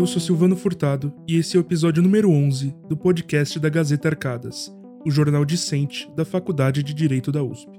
eu 0.00 0.06
sou 0.06 0.18
Silvano 0.18 0.56
Furtado 0.56 1.12
e 1.28 1.36
esse 1.36 1.58
é 1.58 1.60
o 1.60 1.62
episódio 1.62 2.02
número 2.02 2.30
11 2.30 2.74
do 2.88 2.96
podcast 2.96 3.60
da 3.60 3.68
Gazeta 3.68 4.08
Arcadas, 4.08 4.74
o 5.04 5.10
jornal 5.10 5.44
discente 5.44 6.10
da 6.16 6.24
Faculdade 6.24 6.82
de 6.82 6.94
Direito 6.94 7.30
da 7.30 7.42
USP. 7.42 7.70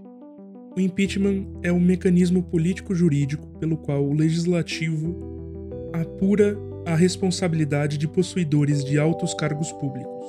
O 0.78 0.80
impeachment 0.80 1.48
é 1.64 1.74
um 1.74 1.80
mecanismo 1.80 2.44
político-jurídico 2.44 3.48
pelo 3.58 3.76
qual 3.76 4.08
o 4.08 4.14
legislativo 4.14 5.18
apura 5.94 6.56
a 6.86 6.94
responsabilidade 6.94 7.98
de 7.98 8.08
possuidores 8.08 8.86
de 8.86 9.00
altos 9.00 9.34
cargos 9.34 9.72
públicos. 9.72 10.26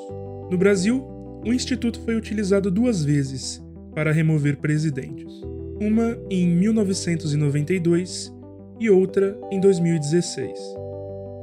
No 0.50 0.56
Brasil, 0.56 1.04
o 1.44 1.52
instituto 1.52 2.00
foi 2.00 2.16
utilizado 2.16 2.70
duas 2.70 3.04
vezes 3.04 3.62
para 3.94 4.12
remover 4.12 4.56
presidentes. 4.56 5.30
Uma 5.78 6.16
em 6.30 6.48
1992 6.48 8.32
e 8.80 8.88
outra 8.88 9.38
em 9.50 9.60
2016. 9.60 10.58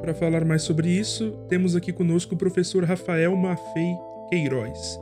Para 0.01 0.13
falar 0.13 0.45
mais 0.45 0.61
sobre 0.61 0.89
isso, 0.89 1.31
temos 1.49 1.75
aqui 1.75 1.91
conosco 1.91 2.33
o 2.33 2.37
professor 2.37 2.83
Rafael 2.83 3.35
Maffei 3.35 3.93
Queiroz, 4.29 4.99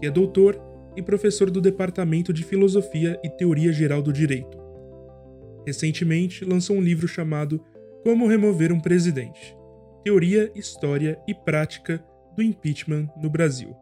que 0.00 0.06
é 0.06 0.10
doutor 0.10 0.60
e 0.96 1.02
professor 1.02 1.50
do 1.50 1.60
Departamento 1.60 2.32
de 2.32 2.42
Filosofia 2.42 3.20
e 3.22 3.28
Teoria 3.28 3.72
Geral 3.72 4.02
do 4.02 4.12
Direito. 4.12 4.58
Recentemente 5.66 6.44
lançou 6.44 6.76
um 6.76 6.80
livro 6.80 7.06
chamado 7.06 7.62
Como 8.02 8.26
Remover 8.26 8.72
um 8.72 8.80
Presidente: 8.80 9.54
Teoria, 10.02 10.50
História 10.54 11.18
e 11.28 11.34
Prática 11.34 12.02
do 12.34 12.42
Impeachment 12.42 13.08
no 13.20 13.28
Brasil. 13.28 13.76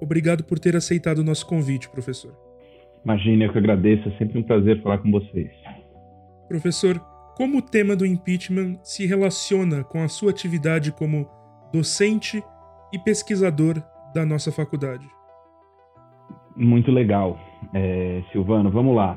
Obrigado 0.00 0.42
por 0.44 0.58
ter 0.58 0.74
aceitado 0.74 1.18
o 1.18 1.24
nosso 1.24 1.46
convite, 1.46 1.90
professor. 1.90 2.34
Imagine, 3.04 3.44
eu 3.44 3.52
que 3.52 3.58
agradeço, 3.58 4.08
é 4.08 4.16
sempre 4.16 4.38
um 4.38 4.42
prazer 4.42 4.80
falar 4.82 4.98
com 4.98 5.10
vocês. 5.10 5.50
Professor, 6.48 6.98
como 7.38 7.58
o 7.58 7.62
tema 7.62 7.94
do 7.94 8.04
impeachment 8.04 8.80
se 8.82 9.06
relaciona 9.06 9.84
com 9.84 10.02
a 10.02 10.08
sua 10.08 10.32
atividade 10.32 10.90
como 10.90 11.24
docente 11.72 12.42
e 12.92 12.98
pesquisador 12.98 13.80
da 14.12 14.26
nossa 14.26 14.50
faculdade? 14.50 15.06
Muito 16.56 16.90
legal. 16.90 17.38
É, 17.72 18.24
Silvano, 18.32 18.72
vamos 18.72 18.96
lá. 18.96 19.16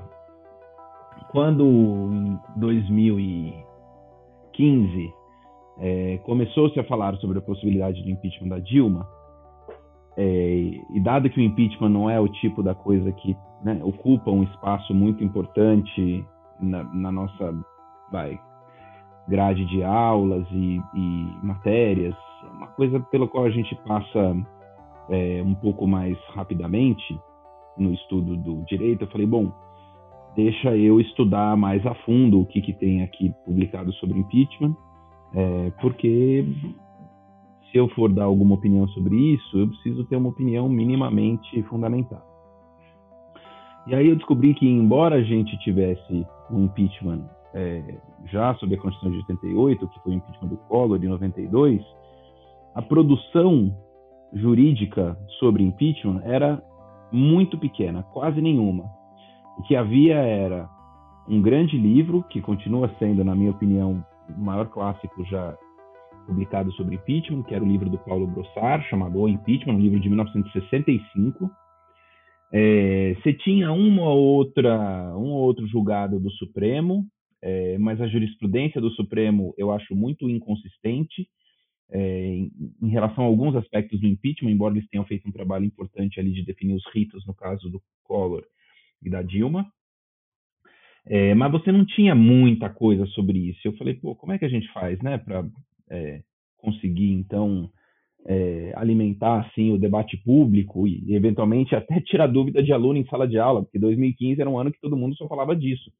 Quando 1.31 1.65
em 1.65 2.37
2015 2.57 5.13
é, 5.79 6.19
começou-se 6.19 6.79
a 6.79 6.83
falar 6.83 7.17
sobre 7.17 7.39
a 7.39 7.41
possibilidade 7.41 8.03
do 8.03 8.09
impeachment 8.11 8.49
da 8.49 8.59
Dilma, 8.59 9.09
é, 10.15 10.73
e 10.93 10.99
dado 11.03 11.27
que 11.27 11.39
o 11.39 11.43
impeachment 11.43 11.89
não 11.89 12.07
é 12.07 12.19
o 12.19 12.27
tipo 12.27 12.61
da 12.61 12.75
coisa 12.75 13.11
que 13.13 13.35
né, 13.63 13.81
ocupa 13.83 14.29
um 14.29 14.43
espaço 14.43 14.93
muito 14.93 15.23
importante 15.23 16.23
na, 16.59 16.83
na 16.83 17.11
nossa 17.11 17.51
vai, 18.11 18.39
grade 19.27 19.65
de 19.65 19.83
aulas 19.83 20.45
e, 20.51 20.81
e, 20.95 21.45
matérias, 21.45 22.15
uma 22.53 22.67
coisa 22.67 22.99
pela 22.99 23.27
qual 23.27 23.45
a 23.45 23.49
gente 23.49 23.75
passa 23.87 24.35
é, 25.09 25.41
um 25.43 25.53
pouco 25.55 25.87
mais 25.87 26.17
rapidamente 26.33 27.19
no 27.77 27.93
estudo 27.93 28.35
do 28.37 28.63
direito. 28.65 29.03
Eu 29.03 29.07
falei, 29.07 29.27
bom, 29.27 29.51
deixa 30.35 30.75
eu 30.75 30.99
estudar 30.99 31.55
mais 31.55 31.85
a 31.85 31.93
fundo 32.05 32.41
o 32.41 32.45
que, 32.45 32.61
que 32.61 32.73
tem 32.73 33.03
aqui 33.03 33.33
publicado 33.45 33.91
sobre 33.93 34.19
impeachment, 34.19 34.75
é, 35.33 35.71
porque 35.81 36.45
se 37.71 37.77
eu 37.77 37.87
for 37.89 38.11
dar 38.11 38.25
alguma 38.25 38.55
opinião 38.55 38.87
sobre 38.89 39.15
isso, 39.15 39.57
eu 39.57 39.67
preciso 39.67 40.03
ter 40.05 40.17
uma 40.17 40.29
opinião 40.29 40.67
minimamente 40.67 41.63
fundamentada. 41.63 42.29
E 43.87 43.95
aí 43.95 44.09
eu 44.09 44.15
descobri 44.15 44.53
que, 44.53 44.67
embora 44.67 45.15
a 45.15 45.23
gente 45.23 45.57
tivesse 45.59 46.25
um 46.51 46.65
impeachment 46.65 47.23
é, 47.53 47.95
já 48.25 48.53
sob 48.55 48.73
a 48.73 48.77
Constituição 48.77 49.11
de 49.11 49.17
88, 49.17 49.87
que 49.87 49.99
foi 50.01 50.13
o 50.13 50.15
impeachment 50.15 50.49
do 50.49 50.57
Collor 50.57 50.99
de 50.99 51.07
92, 51.07 51.81
a 52.75 52.81
produção 52.81 53.75
jurídica 54.33 55.17
sobre 55.39 55.63
impeachment 55.63 56.21
era 56.23 56.63
muito 57.11 57.57
pequena, 57.57 58.03
quase 58.13 58.41
nenhuma. 58.41 58.85
O 59.57 59.63
que 59.63 59.75
havia 59.75 60.15
era 60.15 60.69
um 61.27 61.41
grande 61.41 61.77
livro, 61.77 62.23
que 62.23 62.41
continua 62.41 62.89
sendo, 62.97 63.23
na 63.23 63.35
minha 63.35 63.51
opinião, 63.51 64.03
o 64.29 64.41
maior 64.41 64.67
clássico 64.69 65.23
já 65.25 65.55
publicado 66.25 66.71
sobre 66.73 66.95
impeachment, 66.95 67.43
que 67.43 67.53
era 67.53 67.63
o 67.63 67.67
livro 67.67 67.89
do 67.89 67.97
Paulo 67.97 68.27
Brossard, 68.27 68.87
chamado 68.87 69.19
O 69.19 69.27
Impeachment, 69.27 69.73
um 69.73 69.79
livro 69.79 69.99
de 69.99 70.07
1965, 70.07 71.51
é, 72.53 73.15
você 73.21 73.33
tinha 73.33 73.71
uma 73.71 74.09
outra, 74.09 75.13
um 75.15 75.31
ou 75.31 75.41
outro 75.41 75.65
julgado 75.67 76.19
do 76.19 76.29
Supremo, 76.31 77.05
é, 77.41 77.77
mas 77.77 77.99
a 77.99 78.07
jurisprudência 78.07 78.79
do 78.79 78.91
Supremo 78.91 79.53
eu 79.57 79.71
acho 79.71 79.95
muito 79.95 80.29
inconsistente 80.29 81.27
é, 81.89 82.25
em, 82.25 82.51
em, 82.81 82.89
relação 82.89 83.23
a 83.23 83.27
alguns 83.27 83.55
aspectos 83.55 83.99
do 83.99 84.07
impeachment, 84.07 84.51
embora 84.51 84.75
eles 84.75 84.89
tenham 84.89 85.05
feito 85.05 85.27
um 85.27 85.31
trabalho 85.31 85.65
importante 85.65 86.19
ali 86.19 86.31
de 86.31 86.45
definir 86.45 86.75
os 86.75 86.83
ritos 86.93 87.25
no 87.25 87.33
caso 87.33 87.69
do 87.69 87.81
Collor 88.03 88.43
e 89.03 89.09
da 89.09 89.21
Dilma. 89.21 89.69
É, 91.05 91.33
mas 91.33 91.51
você 91.51 91.71
não 91.71 91.83
tinha 91.85 92.13
muita 92.13 92.69
coisa 92.69 93.05
sobre 93.07 93.39
isso. 93.39 93.59
Eu 93.65 93.75
falei, 93.75 93.95
pô, 93.95 94.15
como 94.15 94.31
é 94.31 94.37
que 94.37 94.45
a 94.45 94.49
gente 94.49 94.71
faz, 94.71 95.01
né, 95.01 95.17
para 95.17 95.43
conseguir 96.57 97.11
então 97.11 97.69
é, 98.25 98.71
alimentar 98.75 99.41
assim 99.41 99.71
o 99.71 99.77
debate 99.77 100.17
público 100.17 100.87
e 100.87 101.13
eventualmente 101.13 101.75
até 101.75 101.99
tirar 101.99 102.27
dúvida 102.27 102.61
de 102.63 102.71
aluno 102.71 102.99
em 102.99 103.05
sala 103.05 103.27
de 103.27 103.37
aula, 103.37 103.63
porque 103.63 103.79
2015 103.79 104.39
era 104.39 104.49
um 104.49 104.59
ano 104.59 104.71
que 104.71 104.79
todo 104.79 104.97
mundo 104.97 105.15
só 105.15 105.27
falava 105.27 105.55
disso, 105.55 105.91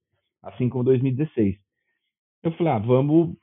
assim 0.44 0.69
como 0.69 0.84
2016. 0.84 1.56
Eu 2.44 2.52
falei, 2.53 2.74
ah, 2.74 2.79
vamos, 2.79 3.35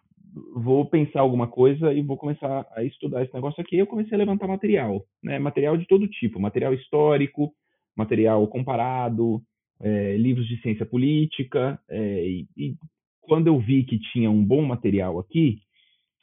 vou 0.54 0.84
pensar 0.86 1.20
alguma 1.20 1.46
coisa 1.46 1.92
e 1.92 2.02
vou 2.02 2.16
começar 2.16 2.66
a 2.74 2.82
estudar 2.82 3.22
esse 3.22 3.34
negócio 3.34 3.60
aqui. 3.60 3.76
Eu 3.76 3.86
comecei 3.86 4.14
a 4.14 4.18
levantar 4.18 4.46
material, 4.46 5.04
né? 5.22 5.38
Material 5.38 5.76
de 5.76 5.86
todo 5.86 6.08
tipo, 6.08 6.40
material 6.40 6.74
histórico, 6.74 7.52
material 7.96 8.46
comparado, 8.48 9.40
é, 9.80 10.16
livros 10.16 10.46
de 10.46 10.60
ciência 10.60 10.84
política. 10.84 11.80
É, 11.88 12.28
e, 12.28 12.48
e 12.56 12.76
quando 13.20 13.46
eu 13.46 13.58
vi 13.58 13.84
que 13.84 13.98
tinha 13.98 14.30
um 14.30 14.44
bom 14.44 14.62
material 14.62 15.18
aqui, 15.18 15.60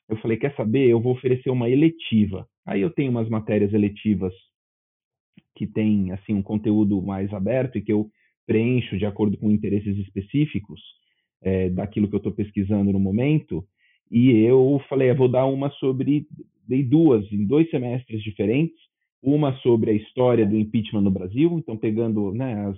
eu 0.09 0.17
falei, 0.17 0.37
quer 0.37 0.55
saber? 0.55 0.87
Eu 0.89 0.99
vou 0.99 1.13
oferecer 1.13 1.49
uma 1.49 1.69
eletiva. 1.69 2.47
Aí 2.65 2.81
eu 2.81 2.89
tenho 2.89 3.11
umas 3.11 3.29
matérias 3.29 3.73
eletivas 3.73 4.33
que 5.55 5.65
tem 5.65 6.11
assim 6.11 6.33
um 6.33 6.43
conteúdo 6.43 7.01
mais 7.01 7.33
aberto 7.33 7.77
e 7.77 7.81
que 7.81 7.91
eu 7.91 8.09
preencho 8.45 8.97
de 8.97 9.05
acordo 9.05 9.37
com 9.37 9.51
interesses 9.51 9.97
específicos 9.97 10.81
é, 11.41 11.69
daquilo 11.69 12.07
que 12.07 12.15
eu 12.15 12.19
estou 12.19 12.31
pesquisando 12.31 12.91
no 12.91 12.99
momento. 12.99 13.65
E 14.11 14.31
eu 14.31 14.81
falei, 14.87 15.09
eu 15.09 15.15
vou 15.15 15.27
dar 15.27 15.45
uma 15.45 15.69
sobre, 15.71 16.27
dei 16.67 16.83
duas 16.83 17.31
em 17.31 17.45
dois 17.45 17.69
semestres 17.69 18.21
diferentes, 18.23 18.77
uma 19.21 19.55
sobre 19.57 19.91
a 19.91 19.93
história 19.93 20.45
do 20.45 20.55
impeachment 20.55 21.01
no 21.01 21.11
Brasil, 21.11 21.57
então 21.57 21.75
pegando 21.75 22.31
né, 22.31 22.67
as, 22.67 22.77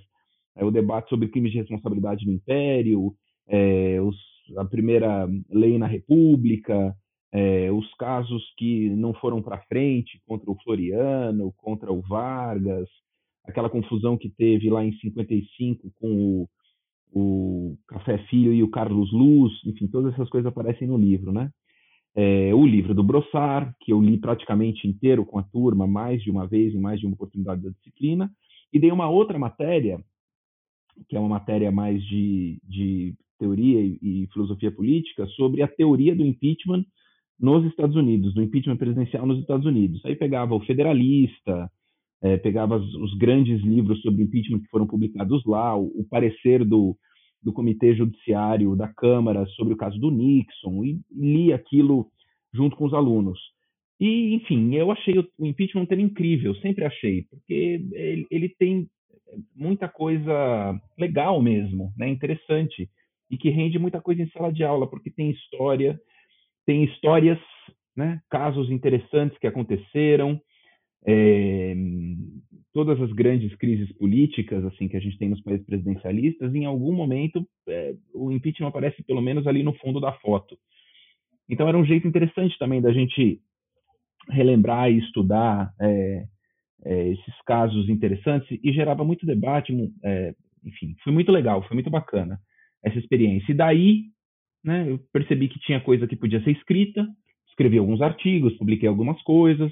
é, 0.55 0.65
o 0.65 0.71
debate 0.71 1.09
sobre 1.09 1.27
crimes 1.27 1.51
de 1.51 1.59
responsabilidade 1.59 2.25
no 2.25 2.33
Império, 2.33 3.13
é, 3.47 3.99
os, 4.01 4.15
a 4.57 4.65
primeira 4.65 5.27
lei 5.49 5.77
na 5.77 5.87
República, 5.87 6.95
é, 7.31 7.71
os 7.71 7.93
casos 7.95 8.43
que 8.57 8.89
não 8.91 9.13
foram 9.13 9.41
para 9.41 9.61
frente 9.63 10.21
contra 10.25 10.49
o 10.49 10.57
Floriano, 10.63 11.53
contra 11.57 11.91
o 11.91 12.01
Vargas, 12.01 12.87
aquela 13.47 13.69
confusão 13.69 14.17
que 14.17 14.29
teve 14.29 14.69
lá 14.69 14.83
em 14.83 14.93
55 14.97 15.89
com 15.95 16.11
o, 16.11 16.49
o 17.13 17.77
Café 17.87 18.17
Filho 18.29 18.53
e 18.53 18.61
o 18.61 18.69
Carlos 18.69 19.11
Luz, 19.11 19.53
enfim, 19.65 19.87
todas 19.87 20.13
essas 20.13 20.29
coisas 20.29 20.47
aparecem 20.47 20.87
no 20.87 20.97
livro, 20.97 21.31
né? 21.31 21.49
É, 22.13 22.53
o 22.53 22.65
livro 22.65 22.93
do 22.93 23.03
Brossard, 23.03 23.73
que 23.79 23.93
eu 23.93 24.01
li 24.01 24.17
praticamente 24.17 24.87
inteiro 24.87 25.23
com 25.23 25.37
a 25.37 25.43
turma, 25.43 25.85
mais 25.85 26.21
de 26.21 26.31
uma 26.31 26.47
vez, 26.47 26.73
em 26.73 26.79
mais 26.79 26.99
de 26.99 27.05
uma 27.05 27.13
oportunidade 27.13 27.61
da 27.61 27.69
disciplina, 27.69 28.29
e 28.73 28.79
dei 28.79 28.91
uma 28.91 29.07
outra 29.07 29.37
matéria, 29.37 30.03
que 31.07 31.15
é 31.15 31.19
uma 31.19 31.29
matéria 31.29 31.71
mais 31.71 32.03
de, 32.03 32.59
de 32.63 33.13
teoria 33.37 33.81
e, 33.81 33.99
e 34.01 34.27
filosofia 34.33 34.71
política, 34.71 35.27
sobre 35.27 35.61
a 35.61 35.67
teoria 35.67 36.15
do 36.15 36.25
impeachment 36.25 36.83
nos 37.39 37.63
Estados 37.65 37.95
Unidos, 37.95 38.33
no 38.33 38.41
impeachment 38.41 38.77
presidencial 38.77 39.25
nos 39.25 39.39
Estados 39.39 39.65
Unidos. 39.67 40.03
Aí 40.03 40.15
pegava 40.15 40.55
o 40.55 40.59
Federalista, 40.61 41.71
é, 42.21 42.37
pegava 42.37 42.77
os, 42.77 42.95
os, 42.95 43.17
grandes 43.17 43.61
livros 43.61 44.01
sobre 44.01 44.23
impeachment 44.23 44.59
que 44.59 44.69
foram 44.69 44.87
publicados 44.87 45.43
lá, 45.45 45.77
o, 45.77 45.85
o, 45.99 46.05
parecer 46.09 46.65
do, 46.65 46.97
do 47.41 47.53
Comitê 47.53 47.95
Judiciário 47.95 48.75
da 48.75 48.87
Câmara 48.87 49.45
sobre 49.55 49.73
o 49.73 49.77
caso 49.77 49.99
do 49.99 50.11
Nixon, 50.11 50.83
e 50.83 50.99
li 51.11 51.53
aquilo 51.53 52.07
junto 52.53 52.75
com 52.75 52.85
os 52.85 52.93
alunos. 52.93 53.39
E, 53.99 54.35
enfim, 54.35 54.75
eu 54.75 54.91
achei 54.91 55.17
o, 55.17 55.27
o 55.37 55.45
impeachment 55.45 55.83
um 55.83 55.85
tema 55.85 56.01
incrível, 56.01 56.55
sempre 56.55 56.85
achei, 56.85 57.23
porque 57.29 57.81
ele, 57.93 58.27
ele 58.29 58.49
tem 58.49 58.87
muita 59.55 59.87
coisa 59.87 60.79
legal 60.97 61.41
mesmo, 61.41 61.91
né, 61.97 62.07
interessante, 62.09 62.89
e 63.29 63.37
que 63.37 63.49
rende 63.49 63.77
muita 63.77 64.01
coisa 64.01 64.21
em 64.21 64.29
sala 64.29 64.51
de 64.51 64.63
aula, 64.63 64.89
porque 64.89 65.11
tem 65.11 65.31
história, 65.31 65.99
tem 66.65 66.83
histórias, 66.83 67.39
né, 67.95 68.21
casos 68.29 68.69
interessantes 68.69 69.37
que 69.39 69.47
aconteceram, 69.47 70.39
é, 71.07 71.73
todas 72.73 73.01
as 73.01 73.11
grandes 73.13 73.55
crises 73.55 73.91
políticas 73.93 74.63
assim 74.65 74.87
que 74.87 74.97
a 74.97 74.99
gente 74.99 75.17
tem 75.17 75.29
nos 75.29 75.41
países 75.41 75.65
presidencialistas, 75.65 76.53
em 76.53 76.65
algum 76.65 76.93
momento 76.93 77.47
é, 77.67 77.95
o 78.13 78.31
impeachment 78.31 78.67
aparece 78.67 79.01
pelo 79.03 79.21
menos 79.21 79.47
ali 79.47 79.63
no 79.63 79.73
fundo 79.73 79.99
da 79.99 80.11
foto. 80.13 80.57
Então 81.49 81.67
era 81.67 81.77
um 81.77 81.85
jeito 81.85 82.07
interessante 82.07 82.57
também 82.59 82.81
da 82.81 82.91
gente 82.91 83.39
relembrar 84.29 84.91
e 84.91 84.99
estudar 84.99 85.73
é, 85.79 86.25
esses 86.85 87.41
casos 87.45 87.89
interessantes 87.89 88.59
e 88.61 88.71
gerava 88.71 89.03
muito 89.03 89.25
debate, 89.25 89.73
enfim, 90.63 90.95
foi 91.03 91.11
muito 91.11 91.31
legal, 91.31 91.63
foi 91.63 91.75
muito 91.75 91.89
bacana 91.89 92.39
essa 92.83 92.99
experiência. 92.99 93.51
E 93.51 93.55
daí, 93.55 94.03
né, 94.63 94.85
eu 94.89 94.99
percebi 95.11 95.47
que 95.47 95.59
tinha 95.59 95.81
coisa 95.81 96.05
que 96.05 96.15
podia 96.15 96.43
ser 96.43 96.51
escrita, 96.51 97.07
escrevi 97.49 97.77
alguns 97.77 98.01
artigos, 98.01 98.57
publiquei 98.57 98.87
algumas 98.87 99.21
coisas, 99.23 99.71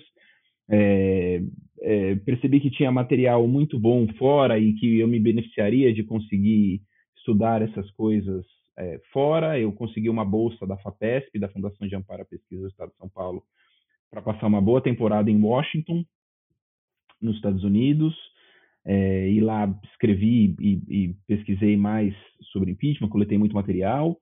é, 0.69 1.41
é, 1.81 2.15
percebi 2.17 2.59
que 2.59 2.71
tinha 2.71 2.91
material 2.91 3.47
muito 3.47 3.79
bom 3.79 4.07
fora 4.17 4.57
e 4.57 4.73
que 4.73 4.99
eu 4.99 5.07
me 5.07 5.19
beneficiaria 5.19 5.93
de 5.93 6.03
conseguir 6.03 6.81
estudar 7.17 7.61
essas 7.61 7.89
coisas 7.91 8.45
é, 8.77 8.99
fora. 9.11 9.59
Eu 9.59 9.71
consegui 9.71 10.09
uma 10.09 10.25
bolsa 10.25 10.65
da 10.65 10.77
FAPESP, 10.77 11.39
da 11.39 11.49
Fundação 11.49 11.87
de 11.87 11.95
Amparo 11.95 12.21
à 12.21 12.25
Pesquisa 12.25 12.63
do 12.63 12.67
Estado 12.67 12.91
de 12.91 12.97
São 12.97 13.09
Paulo, 13.09 13.43
para 14.09 14.21
passar 14.21 14.47
uma 14.47 14.61
boa 14.61 14.81
temporada 14.81 15.29
em 15.29 15.41
Washington, 15.41 16.03
nos 17.21 17.35
Estados 17.35 17.63
Unidos. 17.63 18.15
É, 18.87 19.29
e 19.29 19.39
lá 19.39 19.67
escrevi 19.91 20.55
e, 20.59 20.81
e, 20.87 21.15
pesquisei 21.25 21.75
mais 21.75 22.13
sobre 22.51 22.69
impeachment, 22.69 23.09
coletei 23.09 23.37
muito 23.37 23.55
material. 23.55 24.15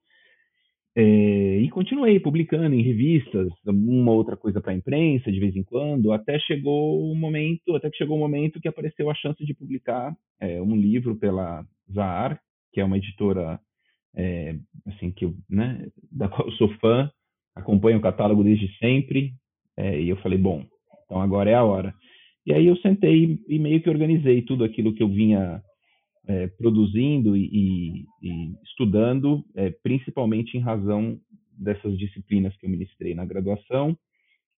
É, 0.95 1.57
e 1.57 1.69
continuei 1.72 2.19
publicando 2.19 2.75
em 2.75 2.84
revistas, 2.84 3.51
uma 3.66 4.12
outra 4.12 4.38
coisa 4.38 4.62
para 4.62 4.72
a 4.72 4.75
imprensa 4.75 5.31
de 5.31 5.40
vez 5.40 5.56
em 5.56 5.63
quando, 5.63 6.12
até 6.12 6.38
chegou 6.40 7.12
o 7.12 7.16
momento, 7.16 7.75
até 7.75 7.90
que 7.90 7.98
chegou 7.98 8.16
o 8.16 8.19
momento 8.19 8.60
que 8.62 8.68
apareceu 8.68 9.10
a 9.10 9.16
chance 9.16 9.44
de 9.44 9.56
publicar 9.56 10.16
é, 10.40 10.62
um 10.62 10.75
livro 10.75 11.16
pela 11.16 11.66
Zahar, 11.92 12.40
que 12.72 12.80
é 12.80 12.86
uma 12.86 12.98
editora 12.98 13.60
é, 14.16 14.56
assim 14.86 15.12
que 15.12 15.34
né, 15.50 15.88
da 16.12 16.28
qual 16.30 16.48
eu 16.48 16.54
sou 16.54 16.69
fã, 16.80 17.10
acompanho 17.56 17.98
o 17.98 18.01
catálogo 18.01 18.44
desde 18.44 18.68
sempre, 18.78 19.34
é, 19.75 20.00
e 20.00 20.10
eu 20.10 20.18
falei, 20.18 20.38
bom, 20.38 20.63
então 21.06 21.19
agora 21.19 21.50
é 21.50 21.56
a 21.56 21.63
hora. 21.63 21.94
E 22.45 22.54
aí 22.54 22.68
eu 22.68 22.75
sentei 22.78 23.40
e 23.48 23.57
meio 23.57 23.81
que 23.81 23.90
organizei 23.90 24.42
tudo 24.44 24.63
aquilo 24.63 24.94
que 24.94 25.01
eu 25.01 25.07
vinha 25.07 25.62
é, 26.27 26.47
produzindo 26.47 27.35
e, 27.35 28.05
e, 28.21 28.53
estudando, 28.63 29.43
é, 29.55 29.69
principalmente 29.83 30.57
em 30.57 30.61
razão 30.61 31.19
dessas 31.57 31.97
disciplinas 31.97 32.55
que 32.57 32.65
eu 32.65 32.69
ministrei 32.69 33.13
na 33.13 33.25
graduação 33.25 33.97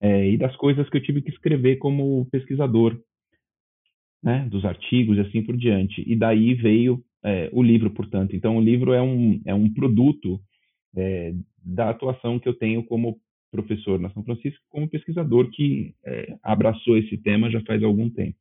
é, 0.01 0.29
e 0.29 0.37
das 0.37 0.55
coisas 0.55 0.89
que 0.89 0.97
eu 0.97 1.01
tive 1.01 1.21
que 1.21 1.31
escrever 1.31 1.77
como 1.77 2.25
pesquisador, 2.31 2.99
né, 4.23 4.47
dos 4.49 4.65
artigos 4.65 5.17
e 5.17 5.21
assim 5.21 5.43
por 5.43 5.55
diante. 5.55 6.03
E 6.05 6.15
daí 6.15 6.53
veio 6.53 7.03
é, 7.23 7.49
o 7.51 7.61
livro, 7.61 7.89
portanto. 7.91 8.35
Então, 8.35 8.57
o 8.57 8.61
livro 8.61 8.93
é 8.93 9.01
um, 9.01 9.41
é 9.45 9.53
um 9.53 9.71
produto 9.73 10.39
é, 10.95 11.33
da 11.63 11.89
atuação 11.89 12.39
que 12.39 12.47
eu 12.47 12.53
tenho 12.53 12.83
como 12.83 13.19
professor 13.51 13.99
na 13.99 14.09
São 14.11 14.23
Francisco, 14.23 14.61
como 14.69 14.89
pesquisador 14.89 15.49
que 15.51 15.95
é, 16.05 16.35
abraçou 16.43 16.97
esse 16.97 17.17
tema 17.17 17.49
já 17.49 17.61
faz 17.61 17.81
algum 17.83 18.09
tempo. 18.09 18.37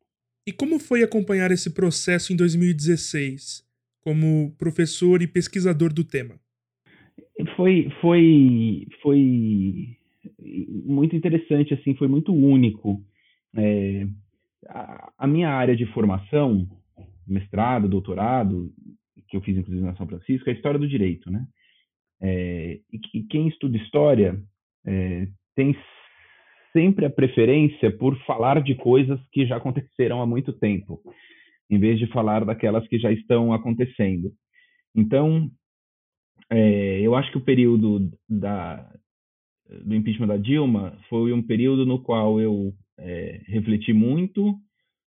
E 0.46 0.52
como 0.52 0.78
foi 0.78 1.02
acompanhar 1.02 1.50
esse 1.50 1.72
processo 1.72 2.32
em 2.32 2.36
2016, 2.36 3.64
como 4.02 4.54
professor 4.58 5.22
e 5.22 5.26
pesquisador 5.26 5.92
do 5.92 6.04
tema? 6.04 6.38
Foi, 7.56 7.90
foi, 8.00 8.86
foi 9.02 9.96
muito 10.84 11.16
interessante, 11.16 11.72
assim, 11.72 11.94
foi 11.94 12.08
muito 12.08 12.32
único. 12.34 13.02
É, 13.56 14.06
a, 14.68 15.12
a, 15.18 15.26
minha 15.26 15.48
área 15.48 15.74
de 15.74 15.86
formação, 15.86 16.68
mestrado, 17.26 17.88
doutorado, 17.88 18.70
que 19.28 19.36
eu 19.36 19.40
fiz 19.40 19.56
inclusive 19.56 19.84
na 19.84 19.96
São 19.96 20.06
Francisco, 20.06 20.48
é 20.48 20.52
a 20.52 20.56
história 20.56 20.78
do 20.78 20.86
direito, 20.86 21.30
né? 21.30 21.46
É, 22.20 22.80
e, 22.92 23.00
e, 23.14 23.22
quem 23.24 23.48
estuda 23.48 23.76
história 23.76 24.40
é, 24.86 25.26
tem 25.56 25.74
sempre 26.74 27.06
a 27.06 27.10
preferência 27.10 27.90
por 27.96 28.18
falar 28.24 28.62
de 28.62 28.74
coisas 28.74 29.20
que 29.30 29.46
já 29.46 29.56
aconteceram 29.56 30.20
há 30.20 30.26
muito 30.26 30.52
tempo, 30.52 31.00
em 31.70 31.78
vez 31.78 31.98
de 31.98 32.06
falar 32.08 32.44
daquelas 32.44 32.86
que 32.88 32.98
já 32.98 33.12
estão 33.12 33.52
acontecendo. 33.52 34.32
Então, 34.94 35.48
é, 36.50 37.00
eu 37.00 37.14
acho 37.14 37.30
que 37.30 37.38
o 37.38 37.44
período 37.44 38.10
da, 38.28 38.90
do 39.84 39.94
impeachment 39.94 40.26
da 40.26 40.36
Dilma 40.36 40.98
foi 41.08 41.32
um 41.32 41.42
período 41.42 41.86
no 41.86 42.02
qual 42.02 42.40
eu 42.40 42.72
é, 42.98 43.40
refleti 43.46 43.92
muito, 43.92 44.54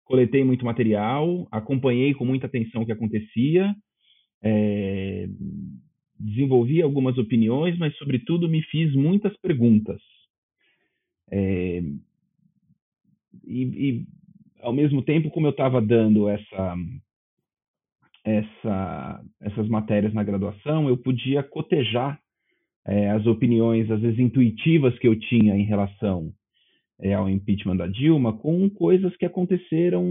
coletei 0.05 0.45
muito 0.45 0.65
material, 0.65 1.47
acompanhei 1.51 2.15
com 2.15 2.25
muita 2.25 2.47
atenção 2.47 2.83
o 2.83 2.87
que 2.87 2.93
acontecia, 2.93 3.75
é, 4.43 5.29
desenvolvi 6.19 6.83
algumas 6.83 7.17
opiniões, 7.17 7.79
mas, 7.79 7.97
sobretudo, 7.97 8.49
me 8.49 8.63
fiz 8.63 8.95
muitas 8.95 9.37
perguntas. 9.39 10.01
É, 11.37 11.83
e, 13.45 13.63
e, 13.65 14.07
ao 14.63 14.73
mesmo 14.73 15.03
tempo, 15.03 15.31
como 15.31 15.49
eu 15.49 15.51
estava 15.51 15.83
dando 15.83 16.29
essa, 16.29 16.77
essa, 18.25 19.25
essas 19.41 19.69
matérias 19.69 20.15
na 20.15 20.23
graduação, 20.23 20.89
eu 20.89 20.97
podia 20.97 21.43
cotejar 21.43 22.21
é, 22.87 23.11
as 23.11 23.27
opiniões, 23.27 23.91
às 23.91 24.01
vezes 24.01 24.21
intuitivas, 24.21 24.97
que 25.01 25.09
eu 25.09 25.19
tinha 25.19 25.57
em 25.57 25.65
relação 25.65 26.33
é, 27.01 27.15
ao 27.15 27.29
impeachment 27.29 27.79
da 27.79 27.89
Dilma 27.89 28.39
com 28.39 28.71
coisas 28.71 29.17
que 29.17 29.27
aconteceram 29.27 30.05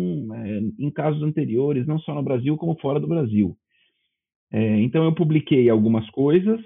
em 0.78 0.92
casos 0.92 1.24
anteriores, 1.24 1.88
não 1.88 2.00
só 2.00 2.14
no 2.14 2.22
Brasil, 2.22 2.58
como 2.58 2.78
fora 2.82 3.00
do 3.00 3.08
Brasil. 3.08 3.56
Então, 4.52 5.04
eu 5.06 5.16
publiquei 5.16 5.68
algumas 5.68 6.08
coisas, 6.12 6.62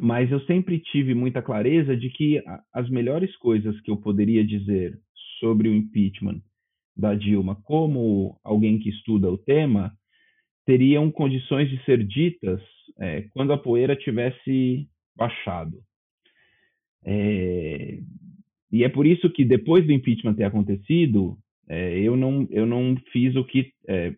mas 0.00 0.30
eu 0.30 0.40
sempre 0.40 0.78
tive 0.78 1.14
muita 1.14 1.42
clareza 1.42 1.96
de 1.96 2.08
que 2.10 2.42
as 2.72 2.88
melhores 2.88 3.36
coisas 3.36 3.78
que 3.80 3.90
eu 3.90 3.96
poderia 3.96 4.44
dizer 4.44 4.98
sobre 5.38 5.68
o 5.68 5.74
impeachment 5.74 6.40
da 6.96 7.14
Dilma, 7.14 7.56
como 7.64 8.38
alguém 8.44 8.78
que 8.78 8.90
estuda 8.90 9.30
o 9.30 9.38
tema, 9.38 9.92
teriam 10.64 11.10
condições 11.10 11.68
de 11.68 11.82
ser 11.84 12.04
ditas 12.04 12.60
é, 12.98 13.22
quando 13.32 13.52
a 13.52 13.58
poeira 13.58 13.96
tivesse 13.96 14.88
baixado. 15.16 15.78
É, 17.04 17.98
e 18.70 18.84
é 18.84 18.88
por 18.88 19.06
isso 19.06 19.28
que 19.30 19.44
depois 19.44 19.84
do 19.84 19.92
impeachment 19.92 20.34
ter 20.34 20.44
acontecido, 20.44 21.36
é, 21.68 21.98
eu, 21.98 22.16
não, 22.16 22.46
eu 22.50 22.64
não 22.64 22.96
fiz 23.12 23.34
o 23.36 23.44
que 23.44 23.72
é, 23.88 24.14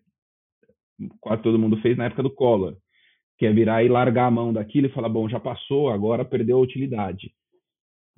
quase 1.21 1.43
todo 1.43 1.59
mundo 1.59 1.81
fez 1.81 1.97
na 1.97 2.05
época 2.05 2.23
do 2.23 2.31
Collor, 2.31 2.77
que 3.45 3.49
é 3.49 3.53
virar 3.53 3.85
e 3.85 3.89
largar 3.89 4.29
a 4.29 4.31
mão 4.31 4.55
daquilo 4.55 4.87
e 4.87 4.91
falar, 4.91 5.11
bom, 5.11 5.29
já 5.29 5.39
passou, 5.39 5.91
agora 5.91 6.25
perdeu 6.25 6.57
a 6.57 6.63
utilidade. 6.63 7.31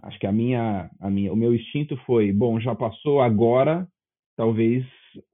Acho 0.01 0.17
que 0.21 0.27
a 0.27 0.31
minha, 0.31 0.89
a 1.01 1.11
minha, 1.11 1.33
o 1.33 1.37
meu 1.37 1.53
instinto 1.53 1.97
foi, 2.07 2.33
bom, 2.33 2.61
já 2.61 2.77
passou, 2.77 3.21
agora 3.21 3.89
talvez 4.37 4.87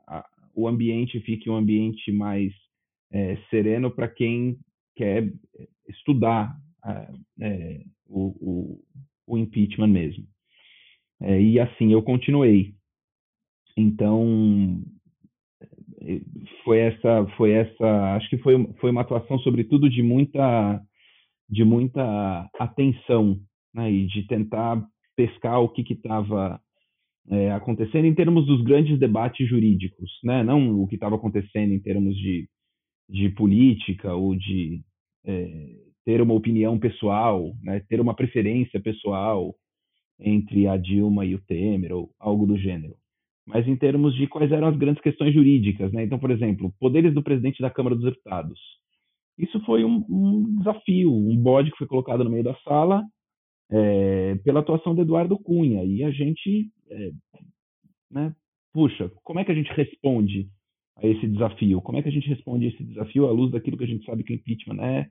a, 0.07 0.25
o 0.55 0.67
ambiente 0.67 1.21
fique 1.21 1.51
um 1.51 1.57
ambiente 1.57 2.11
mais 2.11 2.55
é, 3.13 3.37
sereno 3.51 3.91
para 3.91 4.09
quem 4.09 4.57
quer 4.97 5.31
estudar 5.87 6.57
é, 7.39 7.85
o, 8.07 8.29
o, 8.41 8.85
o, 9.27 9.37
impeachment 9.37 9.89
mesmo. 9.89 10.25
É, 11.21 11.39
e 11.39 11.61
assim 11.61 11.93
eu 11.93 12.03
continuei. 12.03 12.73
Então 13.77 14.83
foi 16.65 16.79
essa 16.79 17.27
foi 17.37 17.53
essa 17.53 18.15
acho 18.15 18.29
que 18.29 18.39
foi 18.39 18.67
foi 18.81 18.91
uma 18.91 19.03
atuação 19.03 19.39
sobretudo 19.41 19.89
de 19.89 20.03
muita 20.03 20.81
de 21.49 21.65
muita 21.65 22.49
atenção 22.59 23.39
né, 23.75 23.91
e 23.91 24.07
de 24.07 24.27
tentar 24.27 24.83
pescar 25.17 25.61
o 25.61 25.69
que 25.69 25.93
estava 25.93 26.61
é, 27.31 27.53
acontecendo 27.53 28.07
em 28.07 28.15
termos 28.15 28.47
dos 28.47 28.63
grandes 28.63 28.99
debates 28.99 29.49
jurídicos 29.49 30.11
né 30.25 30.43
não 30.43 30.81
o 30.81 30.87
que 30.87 30.97
estava 30.97 31.17
acontecendo 31.17 31.73
em 31.73 31.81
termos 31.81 32.17
de, 32.17 32.49
de 33.09 33.29
política 33.31 34.15
ou 34.15 34.35
de 34.35 34.83
é, 35.25 35.67
ter 36.05 36.21
uma 36.21 36.35
opinião 36.35 36.79
pessoal 36.79 37.53
né, 37.63 37.81
ter 37.89 38.01
uma 38.01 38.15
preferência 38.15 38.81
pessoal 38.81 39.55
entre 40.19 40.67
a 40.67 40.77
Dilma 40.77 41.25
e 41.25 41.35
o 41.35 41.43
Temer 41.43 41.93
ou 41.93 42.11
algo 42.19 42.47
do 42.47 42.57
gênero 42.57 42.97
mas 43.47 43.67
em 43.67 43.77
termos 43.77 44.15
de 44.15 44.27
quais 44.27 44.51
eram 44.53 44.69
as 44.69 44.77
grandes 44.77 45.03
questões 45.03 45.35
jurídicas. 45.35 45.93
Né? 45.93 46.05
Então, 46.05 46.19
por 46.19 46.31
exemplo, 46.31 46.73
poderes 46.79 47.13
do 47.13 47.23
presidente 47.23 47.61
da 47.61 47.71
Câmara 47.71 47.97
dos 47.97 48.05
Deputados. 48.05 48.59
Isso 49.39 49.59
foi 49.65 49.85
um, 49.85 50.05
um 50.09 50.57
desafio, 50.59 51.13
um 51.13 51.37
bode 51.37 51.71
que 51.71 51.79
foi 51.79 51.87
colocado 51.87 52.23
no 52.23 52.31
meio 52.31 52.45
da 52.45 52.55
sala 52.57 53.03
é, 53.71 54.37
pela 54.45 54.61
atuação 54.61 54.95
do 54.95 55.03
Eduardo 55.03 55.39
Cunha. 55.39 55.83
E 55.85 56.05
a 56.05 56.11
gente, 56.11 56.71
é, 56.91 57.11
né, 58.11 58.35
puxa, 58.73 59.11
como 59.25 59.41
é 59.41 59.45
que 59.45 59.51
a 59.51 59.55
gente 59.55 59.73
responde 59.73 60.49
a 60.99 61.07
esse 61.07 61.27
desafio? 61.27 61.81
Como 61.81 61.99
é 61.99 62.03
que 62.03 62.09
a 62.09 62.13
gente 62.13 62.29
responde 62.29 62.67
a 62.67 62.69
esse 62.69 62.85
desafio 62.85 63.27
à 63.27 63.33
luz 63.33 63.51
daquilo 63.51 63.77
que 63.77 63.85
a 63.85 63.89
gente 63.89 64.05
sabe 64.05 64.23
que 64.23 64.33
o 64.33 64.37
impeachment 64.37 64.81
é, 64.83 65.09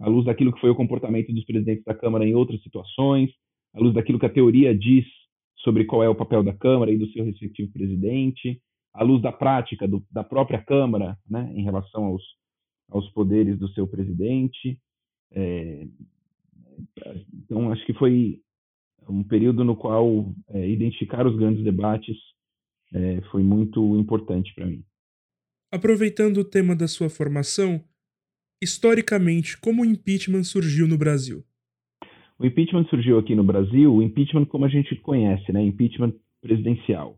à 0.00 0.08
luz 0.08 0.24
daquilo 0.24 0.52
que 0.52 0.60
foi 0.60 0.70
o 0.70 0.76
comportamento 0.76 1.32
dos 1.32 1.44
presidentes 1.44 1.84
da 1.84 1.94
Câmara 1.94 2.24
em 2.24 2.34
outras 2.34 2.62
situações, 2.62 3.30
à 3.74 3.80
luz 3.80 3.92
daquilo 3.92 4.18
que 4.18 4.26
a 4.26 4.32
teoria 4.32 4.76
diz 4.76 5.04
sobre 5.66 5.84
qual 5.84 6.04
é 6.04 6.08
o 6.08 6.14
papel 6.14 6.44
da 6.44 6.54
Câmara 6.54 6.92
e 6.92 6.96
do 6.96 7.10
seu 7.10 7.24
respectivo 7.24 7.72
presidente, 7.72 8.62
à 8.94 9.02
luz 9.02 9.20
da 9.20 9.32
prática 9.32 9.88
do, 9.88 10.00
da 10.12 10.22
própria 10.22 10.62
Câmara, 10.62 11.18
né, 11.28 11.52
em 11.56 11.64
relação 11.64 12.04
aos, 12.04 12.22
aos 12.88 13.10
poderes 13.10 13.58
do 13.58 13.68
seu 13.70 13.84
presidente. 13.88 14.78
É, 15.32 15.88
Então, 17.34 17.72
acho 17.72 17.84
que 17.84 17.94
foi 17.94 18.40
um 19.08 19.24
período 19.24 19.64
no 19.64 19.76
qual 19.76 20.32
é, 20.50 20.68
identificar 20.68 21.26
os 21.26 21.36
grandes 21.36 21.64
debates 21.64 22.16
é, 22.94 23.20
foi 23.32 23.42
muito 23.42 23.96
importante 23.98 24.54
para 24.54 24.66
mim. 24.66 24.84
Aproveitando 25.72 26.38
o 26.38 26.44
tema 26.44 26.76
da 26.76 26.86
sua 26.86 27.08
formação, 27.08 27.82
historicamente, 28.62 29.58
como 29.58 29.82
o 29.82 29.84
impeachment 29.84 30.44
surgiu 30.44 30.86
no 30.86 30.96
Brasil? 30.96 31.44
O 32.38 32.44
impeachment 32.44 32.84
surgiu 32.88 33.18
aqui 33.18 33.34
no 33.34 33.42
Brasil, 33.42 33.94
o 33.94 34.02
impeachment 34.02 34.44
como 34.46 34.64
a 34.66 34.68
gente 34.68 34.94
conhece, 34.96 35.50
né? 35.52 35.62
Impeachment 35.62 36.12
presidencial. 36.40 37.16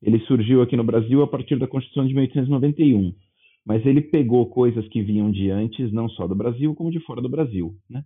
Ele 0.00 0.20
surgiu 0.20 0.62
aqui 0.62 0.76
no 0.76 0.84
Brasil 0.84 1.22
a 1.22 1.26
partir 1.26 1.58
da 1.58 1.66
Constituição 1.66 2.06
de 2.06 2.14
1891, 2.14 3.14
mas 3.64 3.84
ele 3.84 4.00
pegou 4.00 4.46
coisas 4.46 4.86
que 4.88 5.02
vinham 5.02 5.30
de 5.30 5.50
antes, 5.50 5.92
não 5.92 6.08
só 6.08 6.26
do 6.26 6.34
Brasil, 6.34 6.74
como 6.74 6.90
de 6.90 7.00
fora 7.00 7.20
do 7.20 7.28
Brasil, 7.28 7.74
né? 7.90 8.04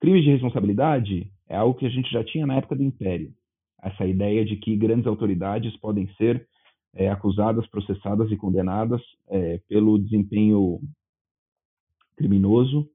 Crimes 0.00 0.24
de 0.24 0.30
responsabilidade 0.30 1.30
é 1.48 1.56
algo 1.56 1.78
que 1.78 1.86
a 1.86 1.90
gente 1.90 2.10
já 2.10 2.22
tinha 2.22 2.46
na 2.46 2.56
época 2.56 2.76
do 2.76 2.82
Império. 2.82 3.32
Essa 3.82 4.06
ideia 4.06 4.44
de 4.44 4.56
que 4.56 4.76
grandes 4.76 5.06
autoridades 5.06 5.74
podem 5.78 6.08
ser 6.16 6.46
é, 6.94 7.08
acusadas, 7.08 7.66
processadas 7.68 8.30
e 8.30 8.36
condenadas 8.36 9.00
é, 9.28 9.58
pelo 9.68 9.98
desempenho 9.98 10.80
criminoso 12.16 12.88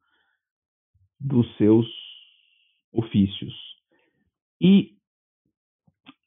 dos 1.20 1.48
seus 1.58 1.88
ofícios. 2.92 3.54
E 4.60 4.96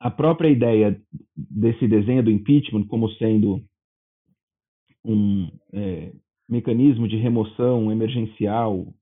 a 0.01 0.11
própria 0.11 0.49
ideia 0.49 1.01
desse 1.35 1.87
desenho 1.87 2.23
do 2.23 2.31
impeachment 2.31 2.87
como 2.87 3.11
sendo 3.13 3.65
um 5.05 5.51
é, 5.73 6.13
mecanismo 6.49 7.07
de 7.09 7.17
remoção 7.17 7.91
emergencial 7.91 8.93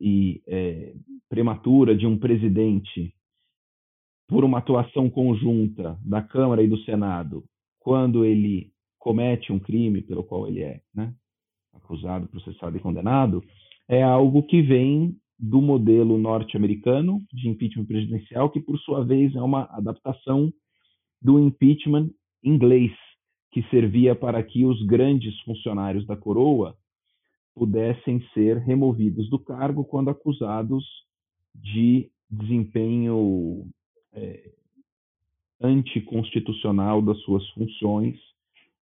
e 0.00 0.42
é, 0.46 0.94
prematura 1.28 1.96
de 1.96 2.06
um 2.06 2.18
presidente 2.18 3.14
por 4.28 4.44
uma 4.44 4.58
atuação 4.58 5.08
conjunta 5.08 5.98
da 6.04 6.22
Câmara 6.22 6.62
e 6.62 6.68
do 6.68 6.78
Senado 6.84 7.44
quando 7.80 8.24
ele 8.24 8.70
comete 8.98 9.52
um 9.52 9.58
crime 9.58 10.02
pelo 10.02 10.22
qual 10.22 10.46
ele 10.46 10.62
é 10.62 10.82
né, 10.94 11.14
acusado, 11.72 12.28
processado 12.28 12.76
e 12.76 12.80
condenado, 12.80 13.42
é 13.88 14.02
algo 14.02 14.42
que 14.42 14.60
vem 14.60 15.16
do 15.38 15.62
modelo 15.62 16.18
norte-americano 16.18 17.22
de 17.32 17.48
impeachment 17.48 17.84
presidencial, 17.84 18.50
que 18.50 18.60
por 18.60 18.78
sua 18.80 19.04
vez 19.04 19.34
é 19.36 19.40
uma 19.40 19.64
adaptação 19.70 20.52
do 21.22 21.38
impeachment 21.38 22.10
inglês, 22.42 22.92
que 23.52 23.62
servia 23.70 24.14
para 24.14 24.42
que 24.42 24.64
os 24.64 24.84
grandes 24.84 25.38
funcionários 25.40 26.06
da 26.06 26.16
coroa 26.16 26.76
pudessem 27.54 28.20
ser 28.34 28.58
removidos 28.58 29.28
do 29.30 29.38
cargo 29.38 29.84
quando 29.84 30.10
acusados 30.10 30.84
de 31.54 32.10
desempenho 32.30 33.66
é, 34.12 34.50
anticonstitucional 35.60 37.02
das 37.02 37.18
suas 37.22 37.48
funções 37.50 38.16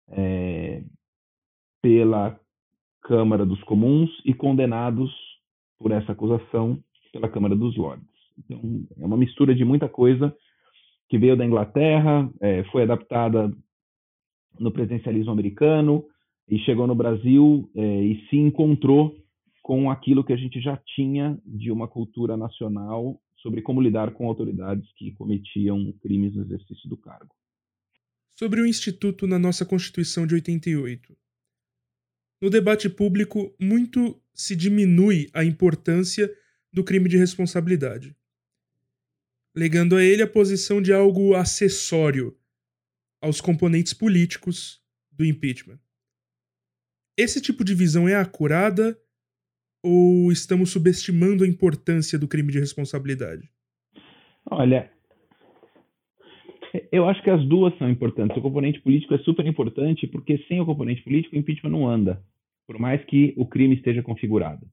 é, 0.10 0.84
pela 1.82 2.40
Câmara 3.02 3.46
dos 3.46 3.62
Comuns 3.64 4.10
e 4.26 4.34
condenados 4.34 5.12
por 5.80 5.92
essa 5.92 6.12
acusação 6.12 6.80
pela 7.12 7.30
Câmara 7.30 7.56
dos 7.56 7.76
Lordes. 7.78 8.08
Então, 8.38 8.60
é 9.00 9.06
uma 9.06 9.18
mistura 9.18 9.56
de 9.56 9.64
muita 9.64 9.88
coisa 9.88 10.36
que 11.10 11.18
veio 11.18 11.38
da 11.38 11.46
Inglaterra, 11.46 12.30
é, 12.42 12.64
foi 12.66 12.84
adaptada 12.84 13.52
no 14.60 14.72
presidencialismo 14.72 15.32
americano 15.32 16.04
e 16.50 16.58
chegou 16.60 16.88
no 16.88 16.96
Brasil 16.96 17.70
é, 17.76 18.04
e 18.04 18.28
se 18.28 18.38
encontrou 18.38 19.16
com 19.62 19.90
aquilo 19.90 20.24
que 20.24 20.34
a 20.34 20.38
gente 20.38 20.62
já 20.62 20.78
tinha 20.96 21.40
de 21.46 21.72
uma 21.72 21.88
cultura 21.88 22.38
nacional 22.38 23.20
sobre 23.38 23.62
como 23.62 23.82
lidar 23.82 24.12
com 24.12 24.28
autoridades 24.28 24.88
que 24.98 25.12
cometiam 25.14 25.92
crimes 26.02 26.36
no 26.36 26.44
exercício 26.44 26.90
do 26.90 26.98
cargo. 26.98 27.34
Sobre 28.38 28.62
o 28.62 28.66
Instituto 28.66 29.26
na 29.26 29.40
nossa 29.40 29.66
Constituição 29.66 30.28
de 30.28 30.36
88. 30.36 31.16
No 32.42 32.50
debate 32.50 32.90
público, 32.90 33.56
muito 33.60 34.22
se 34.34 34.56
diminui 34.56 35.30
a 35.34 35.44
importância 35.44 36.32
do 36.72 36.84
crime 36.84 37.08
de 37.08 37.18
responsabilidade, 37.18 38.16
legando 39.56 39.96
a 39.96 40.04
ele 40.04 40.22
a 40.22 40.28
posição 40.28 40.82
de 40.82 40.92
algo 40.92 41.34
acessório 41.34 42.38
aos 43.22 43.40
componentes 43.40 43.94
políticos 43.94 44.84
do 45.12 45.26
impeachment. 45.26 45.80
Esse 47.18 47.40
tipo 47.40 47.64
de 47.64 47.74
visão 47.74 48.10
é 48.10 48.16
acurada 48.16 49.00
ou 49.82 50.32
estamos 50.32 50.72
subestimando 50.72 51.44
a 51.44 51.48
importância 51.48 52.20
do 52.20 52.28
crime 52.28 52.52
de 52.52 52.60
responsabilidade? 52.60 53.50
Olha, 54.50 54.92
eu 56.92 57.08
acho 57.08 57.22
que 57.22 57.30
as 57.30 57.44
duas 57.46 57.78
são 57.78 57.90
importantes. 57.90 58.36
O 58.38 58.42
componente 58.42 58.82
político 58.82 59.14
é 59.14 59.18
super 59.20 59.46
importante 59.46 60.08
porque 60.08 60.38
sem 60.48 60.60
o 60.60 60.66
componente 60.66 61.02
político 61.04 61.36
o 61.36 61.40
impeachment 61.40 61.72
não 61.72 61.88
anda, 61.88 62.22
por 62.68 62.80
mais 62.80 63.04
que 63.06 63.34
o 63.38 63.46
crime 63.46 63.76
esteja 63.76 64.02
configurado. 64.02 64.66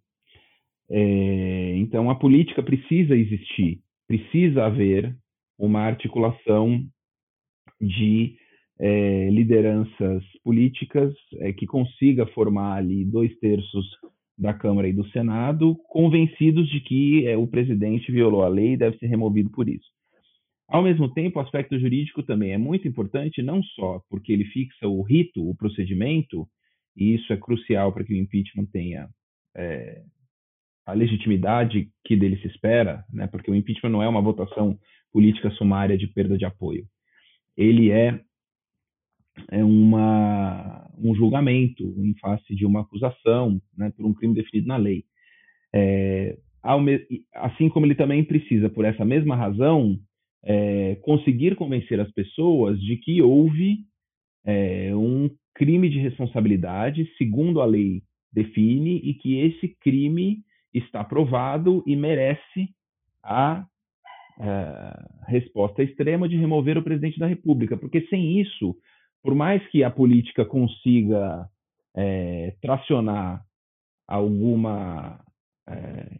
É, 0.90 1.74
então 1.76 2.10
a 2.10 2.14
política 2.14 2.62
precisa 2.62 3.16
existir, 3.16 3.80
precisa 4.06 4.66
haver 4.66 5.14
uma 5.58 5.80
articulação 5.80 6.84
de 7.80 8.36
é, 8.78 9.30
lideranças 9.30 10.24
políticas 10.42 11.14
é, 11.38 11.52
que 11.52 11.66
consiga 11.66 12.26
formar 12.26 12.76
ali 12.76 13.04
dois 13.04 13.36
terços 13.38 13.86
da 14.36 14.52
Câmara 14.52 14.88
e 14.88 14.92
do 14.92 15.06
Senado, 15.10 15.76
convencidos 15.88 16.68
de 16.68 16.80
que 16.80 17.26
é, 17.26 17.36
o 17.36 17.46
presidente 17.46 18.10
violou 18.10 18.42
a 18.42 18.48
lei 18.48 18.72
e 18.72 18.76
deve 18.76 18.98
ser 18.98 19.06
removido 19.06 19.50
por 19.50 19.68
isso. 19.68 19.91
Ao 20.72 20.82
mesmo 20.82 21.12
tempo, 21.12 21.38
o 21.38 21.42
aspecto 21.42 21.78
jurídico 21.78 22.22
também 22.22 22.52
é 22.52 22.56
muito 22.56 22.88
importante, 22.88 23.42
não 23.42 23.62
só 23.62 24.00
porque 24.08 24.32
ele 24.32 24.46
fixa 24.46 24.88
o 24.88 25.02
rito, 25.02 25.46
o 25.46 25.54
procedimento, 25.54 26.48
e 26.96 27.14
isso 27.14 27.30
é 27.30 27.36
crucial 27.36 27.92
para 27.92 28.02
que 28.02 28.14
o 28.14 28.16
impeachment 28.16 28.64
tenha 28.72 29.06
é, 29.54 30.02
a 30.86 30.94
legitimidade 30.94 31.90
que 32.02 32.16
dele 32.16 32.38
se 32.38 32.46
espera, 32.46 33.04
né, 33.12 33.26
porque 33.26 33.50
o 33.50 33.54
impeachment 33.54 33.90
não 33.90 34.02
é 34.02 34.08
uma 34.08 34.22
votação 34.22 34.78
política 35.12 35.50
sumária 35.50 35.98
de 35.98 36.06
perda 36.06 36.38
de 36.38 36.46
apoio. 36.46 36.86
Ele 37.54 37.90
é, 37.90 38.18
é 39.50 39.62
uma 39.62 40.90
um 40.96 41.14
julgamento 41.14 41.82
em 41.98 42.14
face 42.14 42.54
de 42.54 42.64
uma 42.64 42.80
acusação 42.80 43.60
né, 43.76 43.92
por 43.94 44.06
um 44.06 44.14
crime 44.14 44.34
definido 44.34 44.68
na 44.68 44.78
lei. 44.78 45.04
É, 45.70 46.38
assim 47.34 47.68
como 47.68 47.84
ele 47.84 47.94
também 47.94 48.24
precisa, 48.24 48.70
por 48.70 48.86
essa 48.86 49.04
mesma 49.04 49.36
razão, 49.36 49.98
é, 50.44 50.96
conseguir 51.02 51.56
convencer 51.56 52.00
as 52.00 52.10
pessoas 52.12 52.80
de 52.80 52.96
que 52.96 53.22
houve 53.22 53.78
é, 54.44 54.94
um 54.94 55.30
crime 55.54 55.88
de 55.88 55.98
responsabilidade, 55.98 57.08
segundo 57.16 57.60
a 57.60 57.66
lei 57.66 58.02
define, 58.32 58.96
e 58.96 59.14
que 59.14 59.38
esse 59.38 59.76
crime 59.80 60.38
está 60.72 61.04
provado 61.04 61.82
e 61.86 61.94
merece 61.94 62.70
a, 63.22 63.64
a 63.64 63.66
é, 64.40 65.30
resposta 65.30 65.82
extrema 65.82 66.28
de 66.28 66.36
remover 66.36 66.78
o 66.78 66.82
presidente 66.82 67.18
da 67.18 67.26
República, 67.26 67.76
porque 67.76 68.06
sem 68.08 68.40
isso 68.40 68.74
por 69.22 69.34
mais 69.34 69.64
que 69.68 69.84
a 69.84 69.90
política 69.90 70.44
consiga 70.44 71.48
é, 71.94 72.56
tracionar 72.60 73.44
alguma 74.08 75.24
é, 75.68 76.18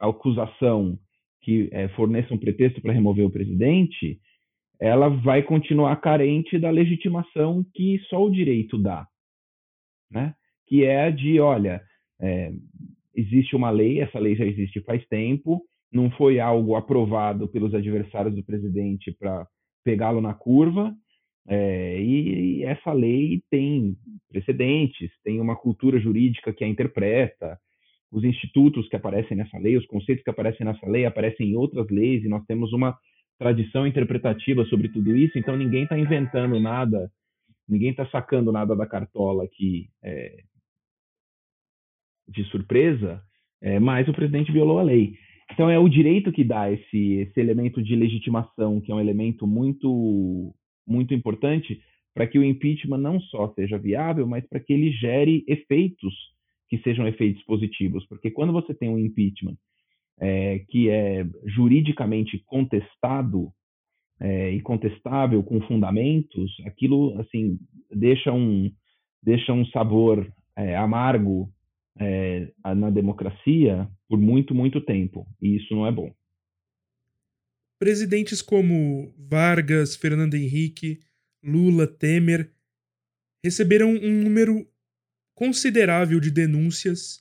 acusação 0.00 0.98
que 1.46 1.68
é, 1.70 1.86
forneça 1.90 2.34
um 2.34 2.38
pretexto 2.38 2.82
para 2.82 2.92
remover 2.92 3.24
o 3.24 3.30
presidente, 3.30 4.20
ela 4.80 5.08
vai 5.08 5.44
continuar 5.44 5.94
carente 6.00 6.58
da 6.58 6.70
legitimação 6.70 7.64
que 7.72 8.00
só 8.08 8.20
o 8.20 8.30
direito 8.30 8.76
dá, 8.76 9.06
né? 10.10 10.34
Que 10.66 10.84
é 10.84 11.04
a 11.04 11.10
de, 11.10 11.38
olha, 11.38 11.80
é, 12.20 12.52
existe 13.14 13.54
uma 13.54 13.70
lei, 13.70 14.00
essa 14.00 14.18
lei 14.18 14.34
já 14.34 14.44
existe 14.44 14.80
faz 14.80 15.06
tempo, 15.06 15.62
não 15.92 16.10
foi 16.10 16.40
algo 16.40 16.74
aprovado 16.74 17.46
pelos 17.46 17.72
adversários 17.72 18.34
do 18.34 18.42
presidente 18.42 19.12
para 19.12 19.46
pegá-lo 19.84 20.20
na 20.20 20.34
curva, 20.34 20.92
é, 21.46 22.02
e, 22.02 22.64
essa 22.64 22.92
lei 22.92 23.40
tem 23.48 23.96
precedentes, 24.28 25.12
tem 25.22 25.40
uma 25.40 25.54
cultura 25.54 26.00
jurídica 26.00 26.52
que 26.52 26.64
a 26.64 26.68
interpreta, 26.68 27.56
os 28.10 28.24
institutos 28.24 28.88
que 28.88 28.96
aparecem 28.96 29.36
nessa 29.36 29.58
lei, 29.58 29.76
os 29.76 29.86
conceitos 29.86 30.22
que 30.22 30.30
aparecem 30.30 30.64
nessa 30.64 30.88
lei 30.88 31.04
aparecem 31.04 31.50
em 31.50 31.56
outras 31.56 31.88
leis, 31.90 32.24
e 32.24 32.28
nós 32.28 32.44
temos 32.46 32.72
uma 32.72 32.96
tradição 33.38 33.86
interpretativa 33.86 34.64
sobre 34.66 34.88
tudo 34.88 35.14
isso, 35.16 35.38
então 35.38 35.56
ninguém 35.56 35.82
está 35.82 35.98
inventando 35.98 36.58
nada, 36.58 37.10
ninguém 37.68 37.90
está 37.90 38.06
sacando 38.06 38.50
nada 38.50 38.74
da 38.74 38.86
cartola 38.86 39.44
aqui 39.44 39.88
é, 40.02 40.42
de 42.28 42.44
surpresa, 42.44 43.22
é, 43.60 43.78
mas 43.78 44.08
o 44.08 44.12
presidente 44.12 44.52
violou 44.52 44.78
a 44.78 44.82
lei. 44.82 45.14
Então 45.52 45.70
é 45.70 45.78
o 45.78 45.88
direito 45.88 46.32
que 46.32 46.42
dá 46.42 46.70
esse, 46.70 47.12
esse 47.14 47.38
elemento 47.38 47.82
de 47.82 47.94
legitimação, 47.94 48.80
que 48.80 48.90
é 48.90 48.94
um 48.94 49.00
elemento 49.00 49.46
muito 49.46 50.54
muito 50.86 51.12
importante 51.12 51.80
para 52.14 52.26
que 52.26 52.38
o 52.38 52.44
impeachment 52.44 52.98
não 52.98 53.20
só 53.20 53.52
seja 53.54 53.76
viável, 53.76 54.26
mas 54.26 54.46
para 54.46 54.60
que 54.60 54.72
ele 54.72 54.90
gere 54.92 55.44
efeitos 55.46 56.14
que 56.68 56.78
sejam 56.78 57.06
efeitos 57.06 57.42
positivos. 57.44 58.06
Porque 58.06 58.30
quando 58.30 58.52
você 58.52 58.74
tem 58.74 58.88
um 58.88 58.98
impeachment 58.98 59.56
é, 60.18 60.60
que 60.70 60.88
é 60.88 61.26
juridicamente 61.44 62.42
contestado 62.46 63.52
é, 64.20 64.50
e 64.52 64.60
contestável 64.60 65.42
com 65.42 65.60
fundamentos, 65.62 66.50
aquilo 66.64 67.18
assim 67.20 67.58
deixa 67.94 68.32
um 68.32 68.70
deixa 69.22 69.52
um 69.52 69.66
sabor 69.66 70.26
é, 70.56 70.76
amargo 70.76 71.52
é, 71.98 72.52
na 72.74 72.90
democracia 72.90 73.88
por 74.08 74.18
muito 74.18 74.54
muito 74.54 74.80
tempo 74.80 75.26
e 75.40 75.56
isso 75.56 75.74
não 75.74 75.86
é 75.86 75.92
bom. 75.92 76.12
Presidentes 77.78 78.40
como 78.40 79.12
Vargas, 79.18 79.96
Fernando 79.96 80.34
Henrique, 80.34 81.00
Lula, 81.44 81.86
Temer 81.86 82.50
receberam 83.44 83.90
um 83.90 84.22
número 84.24 84.66
considerável 85.36 86.18
de 86.18 86.30
denúncias 86.30 87.20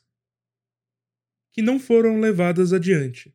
que 1.52 1.62
não 1.62 1.78
foram 1.78 2.20
levadas 2.20 2.74
adiante. 2.74 3.32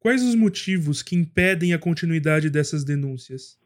Quais 0.00 0.22
os 0.24 0.34
motivos 0.34 1.02
que 1.02 1.14
impedem 1.14 1.74
a 1.74 1.78
continuidade 1.78 2.50
dessas 2.50 2.84
denúncias? 2.84 3.60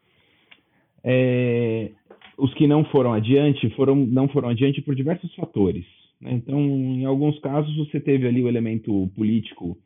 É, 1.03 1.91
os 2.37 2.53
que 2.53 2.67
não 2.67 2.83
foram 2.85 3.13
adiante 3.13 3.69
foram 3.75 3.95
não 3.95 4.27
foram 4.27 4.49
adiante 4.49 4.81
por 4.81 4.93
diversos 4.93 5.33
fatores. 5.35 5.85
Né? 6.19 6.33
Então, 6.33 6.59
em 6.59 7.05
alguns 7.05 7.39
casos, 7.39 7.75
você 7.77 7.99
teve 7.99 8.27
ali 8.27 8.41
o 8.41 8.47
elemento 8.47 9.07
político 9.15 9.77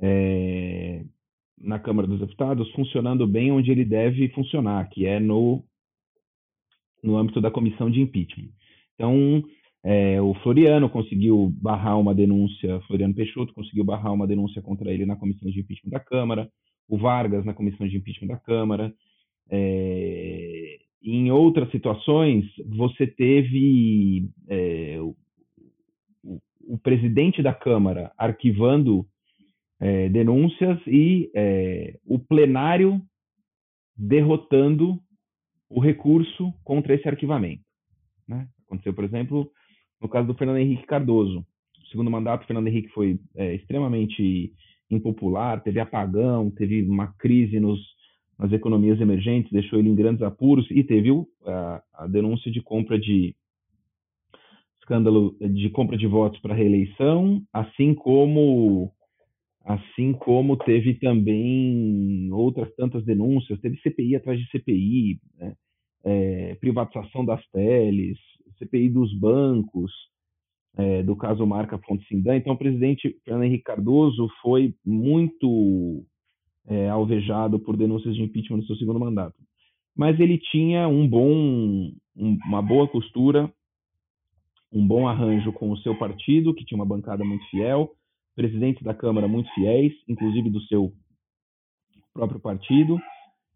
é, 0.00 1.04
na 1.60 1.78
Câmara 1.78 2.08
dos 2.08 2.20
Deputados 2.20 2.70
funcionando 2.72 3.26
bem 3.26 3.52
onde 3.52 3.70
ele 3.70 3.84
deve 3.84 4.28
funcionar, 4.30 4.88
que 4.88 5.04
é 5.06 5.20
no, 5.20 5.62
no 7.02 7.16
âmbito 7.16 7.40
da 7.40 7.50
comissão 7.50 7.90
de 7.90 8.00
impeachment. 8.00 8.50
Então, 8.94 9.44
é, 9.90 10.20
o 10.20 10.34
Floriano 10.42 10.90
conseguiu 10.90 11.50
barrar 11.62 11.98
uma 11.98 12.14
denúncia, 12.14 12.78
Floriano 12.82 13.14
Peixoto 13.14 13.54
conseguiu 13.54 13.82
barrar 13.82 14.12
uma 14.12 14.26
denúncia 14.26 14.60
contra 14.60 14.92
ele 14.92 15.06
na 15.06 15.16
comissão 15.16 15.50
de 15.50 15.60
impeachment 15.60 15.90
da 15.90 15.98
Câmara, 15.98 16.46
o 16.86 16.98
Vargas 16.98 17.42
na 17.42 17.54
comissão 17.54 17.88
de 17.88 17.96
impeachment 17.96 18.28
da 18.28 18.36
Câmara. 18.36 18.92
É, 19.48 20.78
em 21.02 21.30
outras 21.30 21.70
situações, 21.70 22.44
você 22.66 23.06
teve 23.06 24.28
é, 24.46 24.98
o, 25.00 25.16
o, 26.66 26.78
presidente 26.78 27.42
da 27.42 27.54
Câmara 27.54 28.12
arquivando 28.18 29.06
é, 29.80 30.10
denúncias 30.10 30.78
e 30.86 31.30
é, 31.34 31.98
o 32.04 32.18
plenário 32.18 33.00
derrotando 33.96 35.00
o 35.70 35.80
recurso 35.80 36.52
contra 36.62 36.94
esse 36.94 37.08
arquivamento. 37.08 37.62
Né? 38.28 38.46
Aconteceu, 38.66 38.92
por 38.92 39.04
exemplo, 39.04 39.50
no 40.00 40.08
caso 40.08 40.26
do 40.26 40.34
Fernando 40.34 40.58
Henrique 40.58 40.86
Cardoso. 40.86 41.44
Segundo 41.90 42.10
mandato, 42.10 42.44
o 42.44 42.46
Fernando 42.46 42.68
Henrique 42.68 42.88
foi 42.90 43.18
é, 43.34 43.54
extremamente 43.54 44.52
impopular, 44.90 45.62
teve 45.62 45.80
apagão, 45.80 46.50
teve 46.50 46.82
uma 46.82 47.08
crise 47.18 47.58
nos, 47.60 47.80
nas 48.38 48.52
economias 48.52 49.00
emergentes, 49.00 49.52
deixou 49.52 49.78
ele 49.78 49.88
em 49.88 49.94
grandes 49.94 50.22
apuros 50.22 50.66
e 50.70 50.82
teve 50.84 51.10
a, 51.46 51.82
a 51.94 52.06
denúncia 52.06 52.50
de 52.50 52.60
compra 52.62 52.98
de 52.98 53.34
escândalo 54.80 55.36
de 55.40 55.68
compra 55.68 55.96
de 55.96 56.06
votos 56.06 56.40
para 56.40 56.54
reeleição, 56.54 57.42
assim 57.52 57.94
como 57.94 58.90
assim 59.64 60.14
como 60.14 60.56
teve 60.56 60.94
também 60.94 62.30
outras 62.32 62.74
tantas 62.74 63.04
denúncias, 63.04 63.60
teve 63.60 63.76
CPI 63.82 64.16
atrás 64.16 64.40
de 64.40 64.50
CPI, 64.50 65.20
né? 65.38 65.52
é, 66.04 66.54
privatização 66.54 67.22
das 67.22 67.46
teles, 67.50 68.18
CPI 68.58 68.90
dos 68.90 69.12
bancos, 69.14 69.92
é, 70.76 71.02
do 71.02 71.16
caso 71.16 71.46
Marca 71.46 71.78
Fonte 71.78 72.06
Sindan. 72.06 72.36
Então, 72.36 72.54
o 72.54 72.58
presidente 72.58 73.16
Fernando 73.24 73.44
Henrique 73.44 73.64
Cardoso 73.64 74.28
foi 74.42 74.74
muito 74.84 76.04
é, 76.66 76.88
alvejado 76.88 77.58
por 77.58 77.76
denúncias 77.76 78.14
de 78.14 78.22
impeachment 78.22 78.58
no 78.58 78.66
seu 78.66 78.76
segundo 78.76 79.00
mandato. 79.00 79.36
Mas 79.96 80.20
ele 80.20 80.38
tinha 80.38 80.86
um 80.86 81.08
bom, 81.08 81.90
um, 82.16 82.38
uma 82.46 82.62
boa 82.62 82.86
costura, 82.86 83.52
um 84.72 84.86
bom 84.86 85.08
arranjo 85.08 85.52
com 85.52 85.70
o 85.70 85.78
seu 85.78 85.96
partido, 85.98 86.54
que 86.54 86.64
tinha 86.64 86.78
uma 86.78 86.86
bancada 86.86 87.24
muito 87.24 87.44
fiel, 87.50 87.90
presidentes 88.36 88.82
da 88.82 88.94
Câmara 88.94 89.26
muito 89.26 89.52
fiéis, 89.54 89.92
inclusive 90.06 90.50
do 90.50 90.60
seu 90.62 90.92
próprio 92.12 92.38
partido, 92.38 93.00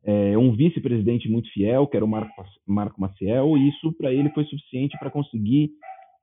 é, 0.05 0.37
um 0.37 0.53
vice-presidente 0.53 1.29
muito 1.29 1.51
fiel, 1.53 1.87
que 1.87 1.97
era 1.97 2.05
o 2.05 2.09
Marco, 2.09 2.33
Marco 2.67 3.01
Maciel, 3.01 3.57
e 3.57 3.69
isso 3.69 3.93
para 3.93 4.13
ele 4.13 4.31
foi 4.31 4.45
suficiente 4.45 4.99
para 4.99 5.11
conseguir 5.11 5.71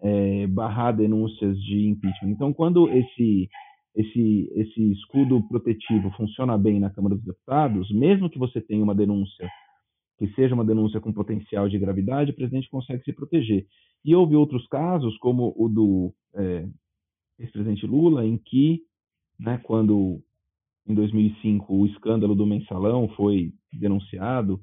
é, 0.02 0.48
barrar 0.48 0.96
denúncias 0.96 1.58
de 1.64 1.88
impeachment. 1.88 2.32
Então, 2.32 2.54
quando 2.54 2.90
esse, 2.90 3.50
esse, 3.96 4.52
esse 4.56 4.92
escudo 4.92 5.42
protetivo 5.48 6.12
funciona 6.12 6.58
bem 6.58 6.80
na 6.80 6.90
Câmara 6.90 7.16
dos 7.16 7.24
Deputados, 7.24 7.92
mesmo 7.92 8.30
que 8.30 8.40
você 8.40 8.60
tenha 8.60 8.84
uma 8.84 8.96
denúncia 8.96 9.50
que 10.18 10.28
seja 10.34 10.54
uma 10.54 10.66
denúncia 10.66 11.00
com 11.00 11.14
potencial 11.14 11.70
de 11.70 11.80
gravidade, 11.80 12.32
o 12.32 12.36
presidente 12.36 12.70
consegue 12.70 13.02
se 13.06 13.14
proteger. 13.14 13.66
E 14.04 14.14
houve 14.14 14.36
outros 14.36 14.68
casos, 14.68 15.18
como 15.18 15.54
o 15.58 15.70
do 15.70 16.14
é, 16.36 16.68
ex-presidente 17.40 17.88
Lula, 17.88 18.26
em 18.26 18.38
que, 18.38 18.82
né, 19.40 19.58
quando 19.64 20.22
em 20.86 20.94
2005 20.94 21.74
o 21.74 21.86
escândalo 21.86 22.36
do 22.36 22.46
mensalão 22.46 23.08
foi 23.10 23.54
denunciado 23.72 24.60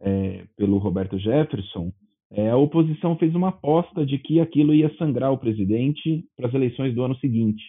é, 0.00 0.44
pelo 0.56 0.78
Roberto 0.78 1.18
Jefferson, 1.18 1.92
é, 2.30 2.50
a 2.50 2.56
oposição 2.56 3.16
fez 3.16 3.34
uma 3.34 3.48
aposta 3.48 4.04
de 4.04 4.18
que 4.18 4.40
aquilo 4.40 4.74
ia 4.74 4.94
sangrar 4.96 5.32
o 5.32 5.38
presidente 5.38 6.24
para 6.36 6.48
as 6.48 6.54
eleições 6.54 6.94
do 6.94 7.02
ano 7.02 7.16
seguinte. 7.16 7.62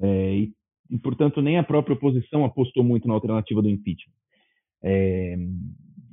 É, 0.00 0.36
e, 0.36 0.52
e, 0.90 0.98
portanto, 0.98 1.40
nem 1.40 1.58
a 1.58 1.64
própria 1.64 1.94
oposição 1.94 2.44
apostou 2.44 2.84
muito 2.84 3.08
na 3.08 3.14
alternativa 3.14 3.62
do 3.62 3.68
impeachment. 3.68 4.12
É, 4.82 5.36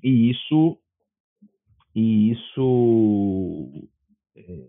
e 0.04 0.30
isso, 0.30 0.78
e 1.94 2.32
isso 2.32 3.90
é, 4.36 4.66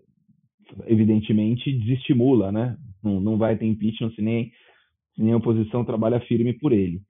evidentemente, 0.87 1.72
desestimula, 1.72 2.50
né? 2.50 2.76
Não, 3.02 3.20
não 3.20 3.38
vai 3.38 3.57
ter 3.57 3.66
impeachment 3.66 4.11
se 4.14 4.22
nem, 4.22 4.50
se 5.14 5.22
nem 5.22 5.33
a 5.33 5.37
oposição 5.37 5.85
trabalha 5.85 6.20
firme 6.20 6.52
por 6.52 6.72
ele. 6.72 7.00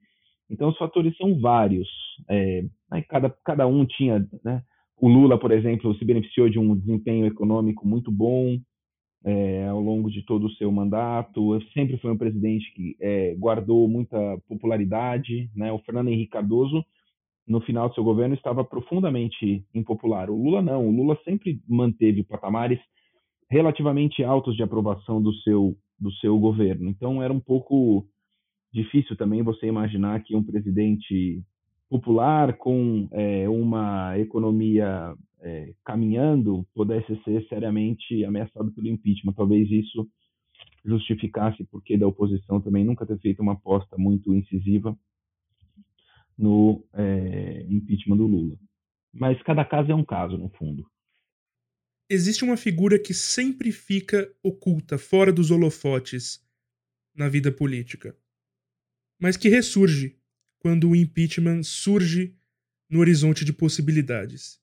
Então, 0.49 0.69
os 0.69 0.77
fatores 0.77 1.15
são 1.17 1.39
vários. 1.39 1.87
É, 2.29 2.63
cada, 3.09 3.29
cada 3.43 3.67
um 3.67 3.85
tinha. 3.85 4.25
Né? 4.43 4.61
O 4.99 5.07
Lula, 5.07 5.37
por 5.37 5.51
exemplo, 5.51 5.93
se 5.95 6.05
beneficiou 6.05 6.49
de 6.49 6.57
um 6.57 6.75
desempenho 6.75 7.25
econômico 7.25 7.87
muito 7.87 8.11
bom 8.11 8.57
é, 9.25 9.67
ao 9.67 9.79
longo 9.79 10.09
de 10.09 10.23
todo 10.23 10.47
o 10.47 10.51
seu 10.51 10.71
mandato. 10.71 11.59
Sempre 11.73 11.97
foi 11.97 12.11
um 12.11 12.17
presidente 12.17 12.71
que 12.73 12.95
é, 13.01 13.35
guardou 13.35 13.87
muita 13.87 14.17
popularidade. 14.47 15.49
Né? 15.55 15.71
O 15.71 15.79
Fernando 15.79 16.07
Henrique 16.07 16.31
Cardoso, 16.31 16.83
no 17.47 17.61
final 17.61 17.89
do 17.89 17.95
seu 17.95 18.03
governo, 18.03 18.35
estava 18.35 18.63
profundamente 18.63 19.65
impopular. 19.73 20.29
O 20.29 20.41
Lula 20.41 20.61
não. 20.61 20.87
O 20.87 20.91
Lula 20.91 21.17
sempre 21.23 21.59
manteve 21.67 22.23
patamares 22.23 22.79
relativamente 23.49 24.23
altos 24.23 24.55
de 24.55 24.63
aprovação 24.63 25.21
do 25.21 25.33
seu, 25.35 25.75
do 25.99 26.11
seu 26.13 26.37
governo. 26.39 26.89
Então, 26.89 27.21
era 27.21 27.31
um 27.31 27.39
pouco 27.39 28.05
difícil 28.83 29.15
também 29.15 29.41
você 29.43 29.67
imaginar 29.67 30.23
que 30.23 30.35
um 30.35 30.43
presidente 30.43 31.43
popular 31.89 32.57
com 32.57 33.07
é, 33.11 33.47
uma 33.49 34.17
economia 34.19 35.15
é, 35.41 35.73
caminhando 35.85 36.65
pudesse 36.73 37.15
ser 37.23 37.45
seriamente 37.47 38.23
ameaçado 38.23 38.71
pelo 38.71 38.87
impeachment. 38.87 39.33
Talvez 39.33 39.69
isso 39.71 40.07
justificasse 40.85 41.63
porque 41.71 41.97
da 41.97 42.07
oposição 42.07 42.61
também 42.61 42.83
nunca 42.83 43.05
ter 43.05 43.19
feito 43.19 43.41
uma 43.41 43.53
aposta 43.53 43.97
muito 43.97 44.33
incisiva 44.33 44.97
no 46.37 46.83
é, 46.93 47.65
impeachment 47.69 48.17
do 48.17 48.27
Lula. 48.27 48.57
Mas 49.13 49.41
cada 49.43 49.65
caso 49.65 49.91
é 49.91 49.95
um 49.95 50.03
caso, 50.03 50.37
no 50.37 50.49
fundo 50.49 50.85
existe 52.09 52.43
uma 52.43 52.55
figura 52.55 52.97
que 52.97 53.13
sempre 53.13 53.71
fica 53.71 54.31
oculta, 54.41 54.97
fora 54.97 55.31
dos 55.31 55.51
holofotes 55.51 56.41
na 57.13 57.27
vida 57.27 57.51
política, 57.51 58.15
mas 59.19 59.37
que 59.37 59.49
ressurge 59.49 60.17
quando 60.59 60.89
o 60.89 60.95
impeachment 60.95 61.63
surge 61.63 62.35
no 62.89 62.99
horizonte 62.99 63.43
de 63.43 63.53
possibilidades. 63.53 64.59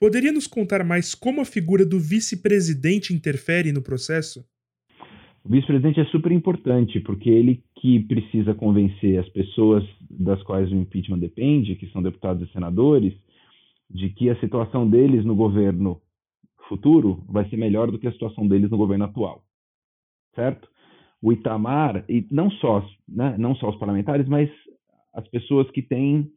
Poderia 0.00 0.30
nos 0.30 0.46
contar 0.46 0.84
mais 0.84 1.14
como 1.14 1.40
a 1.40 1.44
figura 1.44 1.84
do 1.84 1.98
vice-presidente 1.98 3.12
interfere 3.12 3.72
no 3.72 3.82
processo? 3.82 4.44
O 5.44 5.48
vice-presidente 5.48 6.00
é 6.00 6.04
super 6.06 6.30
importante, 6.30 7.00
porque 7.00 7.30
ele 7.30 7.64
que 7.80 8.00
precisa 8.00 8.54
convencer 8.54 9.18
as 9.18 9.28
pessoas 9.30 9.84
das 10.10 10.42
quais 10.42 10.70
o 10.70 10.76
impeachment 10.76 11.18
depende, 11.18 11.74
que 11.74 11.90
são 11.90 12.02
deputados 12.02 12.48
e 12.48 12.52
senadores, 12.52 13.14
de 13.90 14.10
que 14.10 14.28
a 14.30 14.38
situação 14.40 14.88
deles 14.88 15.24
no 15.24 15.34
governo 15.34 16.00
futuro 16.68 17.24
vai 17.28 17.48
ser 17.48 17.56
melhor 17.56 17.90
do 17.90 17.98
que 17.98 18.06
a 18.06 18.12
situação 18.12 18.46
deles 18.46 18.70
no 18.70 18.76
governo 18.76 19.06
atual, 19.06 19.42
certo? 20.34 20.68
O 21.20 21.32
Itamar 21.32 22.04
e 22.08 22.26
não 22.30 22.50
só, 22.50 22.86
né, 23.08 23.36
não 23.38 23.54
só 23.56 23.70
os 23.70 23.76
parlamentares, 23.76 24.28
mas 24.28 24.50
as 25.12 25.26
pessoas 25.28 25.70
que 25.70 25.82
têm 25.82 26.30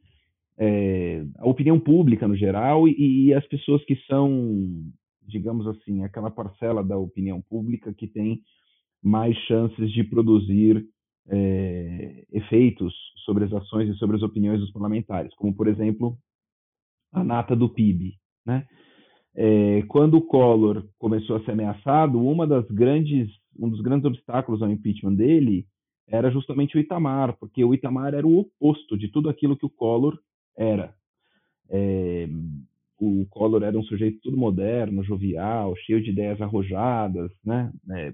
é, 0.57 1.23
a 1.37 1.47
opinião 1.47 1.79
pública 1.79 2.27
no 2.27 2.35
geral 2.35 2.87
e, 2.87 3.27
e, 3.27 3.33
as 3.33 3.45
pessoas 3.47 3.83
que 3.85 3.95
são, 4.07 4.91
digamos 5.27 5.67
assim, 5.67 6.03
aquela 6.03 6.29
parcela 6.29 6.83
da 6.83 6.97
opinião 6.97 7.41
pública 7.41 7.93
que 7.93 8.07
tem 8.07 8.41
mais 9.03 9.35
chances 9.47 9.91
de 9.91 10.03
produzir 10.03 10.85
é, 11.27 12.25
efeitos 12.31 12.93
sobre 13.25 13.45
as 13.45 13.53
ações 13.53 13.89
e 13.89 13.97
sobre 13.97 14.17
as 14.17 14.23
opiniões 14.23 14.59
dos 14.59 14.71
parlamentares, 14.71 15.33
como, 15.35 15.53
por 15.53 15.67
exemplo, 15.67 16.17
a 17.11 17.23
nata 17.23 17.55
do 17.55 17.69
PIB. 17.69 18.13
Né? 18.45 18.65
É, 19.35 19.83
quando 19.87 20.17
o 20.17 20.21
Collor 20.21 20.87
começou 20.99 21.37
a 21.37 21.43
ser 21.43 21.51
ameaçado, 21.51 22.19
uma 22.19 22.45
das 22.45 22.69
grandes, 22.69 23.29
um 23.57 23.69
dos 23.69 23.81
grandes 23.81 24.05
obstáculos 24.05 24.61
ao 24.61 24.71
impeachment 24.71 25.15
dele 25.15 25.65
era 26.07 26.29
justamente 26.29 26.77
o 26.77 26.79
Itamar, 26.79 27.37
porque 27.37 27.63
o 27.63 27.73
Itamar 27.73 28.13
era 28.13 28.27
o 28.27 28.39
oposto 28.39 28.97
de 28.97 29.07
tudo 29.07 29.29
aquilo 29.29 29.55
que 29.55 29.65
o 29.65 29.69
Collor 29.69 30.19
era. 30.57 30.93
É, 31.69 32.27
o 32.99 33.25
Collor 33.29 33.63
era 33.63 33.77
um 33.77 33.83
sujeito 33.83 34.19
tudo 34.21 34.37
moderno, 34.37 35.03
jovial, 35.03 35.75
cheio 35.77 36.03
de 36.03 36.11
ideias 36.11 36.39
arrojadas, 36.41 37.31
né? 37.43 37.71
É, 37.89 38.13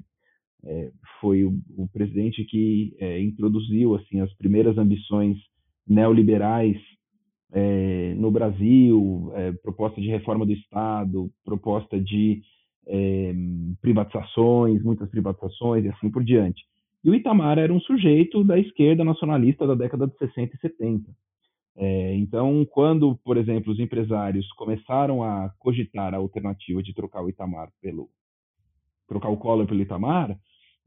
é, 0.63 0.91
foi 1.19 1.43
o, 1.43 1.60
o, 1.78 1.88
presidente 1.88 2.43
que 2.45 2.95
é, 3.00 3.21
introduziu 3.21 3.95
assim 3.95 4.21
as 4.21 4.34
primeiras 4.36 4.78
ambições 4.78 5.38
neoliberais 5.88 6.78
é, 7.52 8.13
no 8.15 8.32
Brasil, 8.32 9.32
é, 9.36 9.52
proposta 9.52 10.02
de 10.02 10.08
reforma 10.08 10.45
do 10.45 10.52
Estado, 10.52 11.32
proposta 11.45 12.00
de 12.00 12.41
é, 12.88 13.34
privatizações, 13.82 14.82
muitas 14.82 15.10
privatizações 15.10 15.86
e 15.86 15.89
assim 15.89 16.10
por 16.10 16.23
diante. 16.23 16.63
E 17.04 17.10
o 17.10 17.15
Itamar 17.15 17.60
era 17.60 17.73
um 17.73 17.80
sujeito 17.80 18.43
da 18.43 18.58
esquerda 18.60 19.04
nacionalista 19.04 19.67
da 19.67 19.76
década 19.76 20.08
de 20.08 20.17
60 20.17 20.56
e 20.56 20.60
70. 20.60 21.12
É, 21.80 22.15
então, 22.15 22.65
quando, 22.71 23.15
por 23.23 23.38
exemplo, 23.38 23.71
os 23.71 23.80
empresários 23.80 24.52
começaram 24.54 25.23
a 25.23 25.52
cogitar 25.60 26.13
a 26.13 26.17
alternativa 26.17 26.82
de 26.82 26.93
trocar 26.93 27.23
o 27.23 27.30
Itamar 27.30 27.69
pelo 27.82 28.10
trocar 29.08 29.30
o 29.30 29.38
Collor 29.38 29.65
pelo 29.65 29.82
Itamar, 29.82 30.38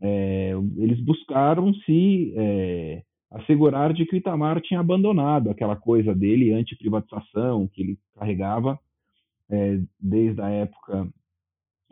é, 0.02 0.52
eles 0.76 1.00
buscaram 1.00 1.72
se 1.72 2.34
é, 2.36 3.02
assegurar 3.30 3.92
de 3.92 4.04
que 4.04 4.16
o 4.16 4.18
Itamar 4.18 4.60
tinha 4.60 4.80
abandonado 4.80 5.48
aquela 5.48 5.76
coisa 5.76 6.14
dele 6.14 6.52
anti-privatização 6.52 7.68
que 7.68 7.82
ele 7.82 7.98
carregava 8.14 8.78
é, 9.48 9.80
desde 9.98 10.40
a 10.40 10.48
época 10.50 11.08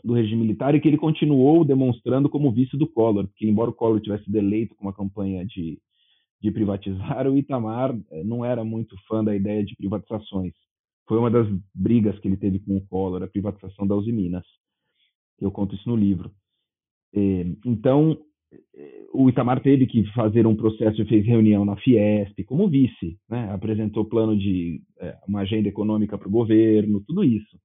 do 0.05 0.15
regime 0.15 0.43
militar 0.43 0.75
e 0.75 0.81
que 0.81 0.89
ele 0.89 0.97
continuou 0.97 1.65
demonstrando 1.65 2.29
como 2.29 2.53
vice 2.53 2.77
do 2.77 2.87
Collor, 2.87 3.27
porque 3.27 3.47
embora 3.47 3.71
o 3.71 3.75
Collor 3.75 4.01
tivesse 4.01 4.25
sido 4.25 4.37
eleito 4.37 4.75
com 4.75 4.85
uma 4.85 4.93
campanha 4.93 5.45
de, 5.45 5.79
de 6.41 6.51
privatizar, 6.51 7.27
o 7.29 7.37
Itamar 7.37 7.97
é, 8.11 8.25
não 8.25 8.45
era 8.45 8.65
muito 8.65 8.97
fã 9.07 9.23
da 9.23 9.35
ideia 9.35 9.65
de 9.65 9.77
privatizações. 9.77 10.55
Foi 11.07 11.19
uma 11.19 11.31
das 11.31 11.49
brigas 11.75 12.19
que 12.19 12.29
ele 12.29 12.37
teve 12.37 12.59
com 12.59 12.77
o 12.77 12.87
Collor, 12.87 13.23
a 13.23 13.29
privatização 13.29 13.87
da 13.87 13.95
Uzi 13.95 14.13
Minas. 14.13 14.45
Eu 15.41 15.51
conto 15.51 15.75
isso 15.75 15.89
no 15.89 15.97
livro. 15.97 16.31
É, 17.15 17.47
então, 17.65 18.19
o 19.13 19.29
Itamar 19.29 19.61
teve 19.63 19.87
que 19.87 20.05
fazer 20.13 20.47
um 20.47 20.57
processo 20.57 21.01
e 21.01 21.07
fez 21.07 21.25
reunião 21.25 21.65
na 21.65 21.77
Fiesp 21.77 22.45
como 22.45 22.69
vice, 22.69 23.19
né? 23.29 23.51
apresentou 23.53 24.05
plano 24.05 24.37
de 24.37 24.83
uma 25.27 25.41
agenda 25.41 25.69
econômica 25.69 26.17
para 26.17 26.29
o 26.29 26.31
governo, 26.31 27.03
tudo 27.07 27.25
isso. 27.25 27.59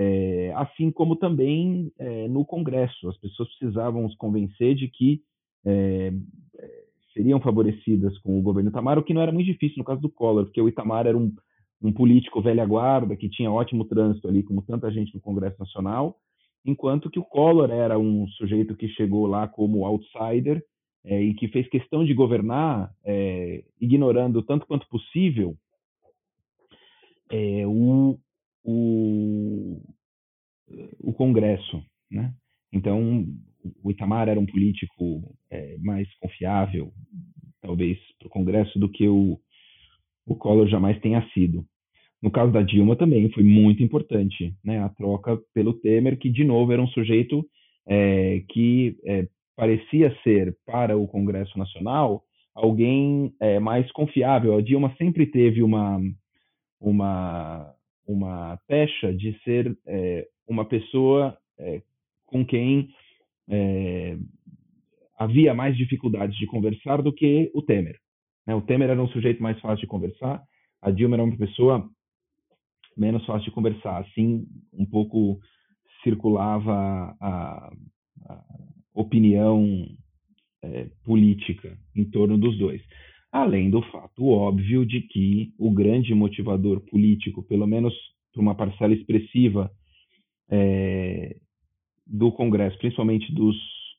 É, 0.00 0.52
assim 0.54 0.92
como 0.92 1.16
também 1.16 1.90
é, 1.98 2.28
no 2.28 2.44
Congresso, 2.44 3.08
as 3.08 3.16
pessoas 3.16 3.48
precisavam 3.56 4.08
se 4.08 4.16
convencer 4.16 4.76
de 4.76 4.86
que 4.86 5.20
é, 5.66 6.12
seriam 7.12 7.40
favorecidas 7.40 8.16
com 8.18 8.38
o 8.38 8.42
governo 8.42 8.70
Itamar, 8.70 8.96
o 8.96 9.02
que 9.02 9.12
não 9.12 9.22
era 9.22 9.32
muito 9.32 9.46
difícil 9.46 9.78
no 9.78 9.84
caso 9.84 10.00
do 10.00 10.08
Collor, 10.08 10.44
porque 10.44 10.60
o 10.60 10.68
Itamar 10.68 11.08
era 11.08 11.18
um, 11.18 11.34
um 11.82 11.92
político 11.92 12.40
velha 12.40 12.64
guarda 12.64 13.16
que 13.16 13.28
tinha 13.28 13.50
ótimo 13.50 13.84
trânsito 13.86 14.28
ali, 14.28 14.44
como 14.44 14.62
tanta 14.62 14.88
gente 14.88 15.12
no 15.12 15.20
Congresso 15.20 15.58
Nacional, 15.58 16.16
enquanto 16.64 17.10
que 17.10 17.18
o 17.18 17.24
Collor 17.24 17.72
era 17.72 17.98
um 17.98 18.28
sujeito 18.28 18.76
que 18.76 18.86
chegou 18.90 19.26
lá 19.26 19.48
como 19.48 19.84
outsider 19.84 20.62
é, 21.04 21.20
e 21.20 21.34
que 21.34 21.48
fez 21.48 21.68
questão 21.68 22.04
de 22.04 22.14
governar, 22.14 22.92
é, 23.04 23.64
ignorando 23.80 24.44
tanto 24.44 24.64
quanto 24.64 24.88
possível 24.88 25.56
é, 27.30 27.66
o, 27.66 28.16
o, 28.70 29.80
o 31.00 31.12
Congresso. 31.14 31.82
Né? 32.10 32.34
Então, 32.70 33.26
o 33.82 33.90
Itamar 33.90 34.28
era 34.28 34.38
um 34.38 34.44
político 34.44 35.34
é, 35.50 35.78
mais 35.78 36.06
confiável, 36.18 36.92
talvez, 37.62 37.98
para 38.18 38.26
o 38.26 38.30
Congresso 38.30 38.78
do 38.78 38.88
que 38.90 39.08
o, 39.08 39.40
o 40.26 40.36
Collor 40.36 40.68
jamais 40.68 41.00
tenha 41.00 41.26
sido. 41.30 41.64
No 42.20 42.30
caso 42.30 42.52
da 42.52 42.62
Dilma 42.62 42.96
também 42.96 43.30
foi 43.30 43.42
muito 43.42 43.82
importante, 43.82 44.54
né? 44.62 44.80
A 44.80 44.88
troca 44.88 45.38
pelo 45.54 45.72
Temer, 45.72 46.18
que 46.18 46.28
de 46.28 46.44
novo 46.44 46.72
era 46.72 46.82
um 46.82 46.88
sujeito 46.88 47.46
é, 47.86 48.42
que 48.48 48.96
é, 49.06 49.28
parecia 49.56 50.14
ser 50.22 50.54
para 50.66 50.96
o 50.98 51.06
Congresso 51.06 51.56
Nacional 51.56 52.22
alguém 52.54 53.32
é, 53.40 53.60
mais 53.60 53.90
confiável. 53.92 54.56
A 54.56 54.60
Dilma 54.60 54.94
sempre 54.98 55.26
teve 55.26 55.62
uma 55.62 56.00
uma 56.80 57.72
uma 58.08 58.58
pecha 58.66 59.12
de 59.12 59.38
ser 59.44 59.76
é, 59.86 60.26
uma 60.48 60.64
pessoa 60.64 61.36
é, 61.58 61.82
com 62.24 62.44
quem 62.44 62.88
é, 63.50 64.16
havia 65.18 65.52
mais 65.52 65.76
dificuldades 65.76 66.36
de 66.38 66.46
conversar 66.46 67.02
do 67.02 67.12
que 67.12 67.50
o 67.54 67.60
Temer. 67.60 67.98
Né? 68.46 68.54
O 68.54 68.62
Temer 68.62 68.88
era 68.88 69.02
um 69.02 69.08
sujeito 69.08 69.42
mais 69.42 69.60
fácil 69.60 69.82
de 69.82 69.86
conversar, 69.86 70.42
a 70.80 70.90
Dilma 70.90 71.16
era 71.16 71.24
uma 71.24 71.36
pessoa 71.36 71.86
menos 72.96 73.24
fácil 73.26 73.44
de 73.44 73.50
conversar. 73.50 73.98
Assim, 73.98 74.46
um 74.72 74.86
pouco 74.86 75.38
circulava 76.02 77.14
a, 77.20 77.70
a 78.26 78.44
opinião 78.94 79.86
política 81.04 81.76
em 81.94 82.04
torno 82.04 82.36
dos 82.36 82.58
dois. 82.58 82.82
Além 83.30 83.70
do 83.70 83.82
fato 83.82 84.26
óbvio 84.26 84.86
de 84.86 85.02
que 85.02 85.52
o 85.58 85.70
grande 85.70 86.14
motivador 86.14 86.80
político, 86.80 87.42
pelo 87.42 87.66
menos 87.66 87.94
para 88.32 88.40
uma 88.40 88.54
parcela 88.54 88.94
expressiva 88.94 89.70
é, 90.50 91.36
do 92.06 92.32
Congresso, 92.32 92.78
principalmente 92.78 93.32
dos 93.32 93.56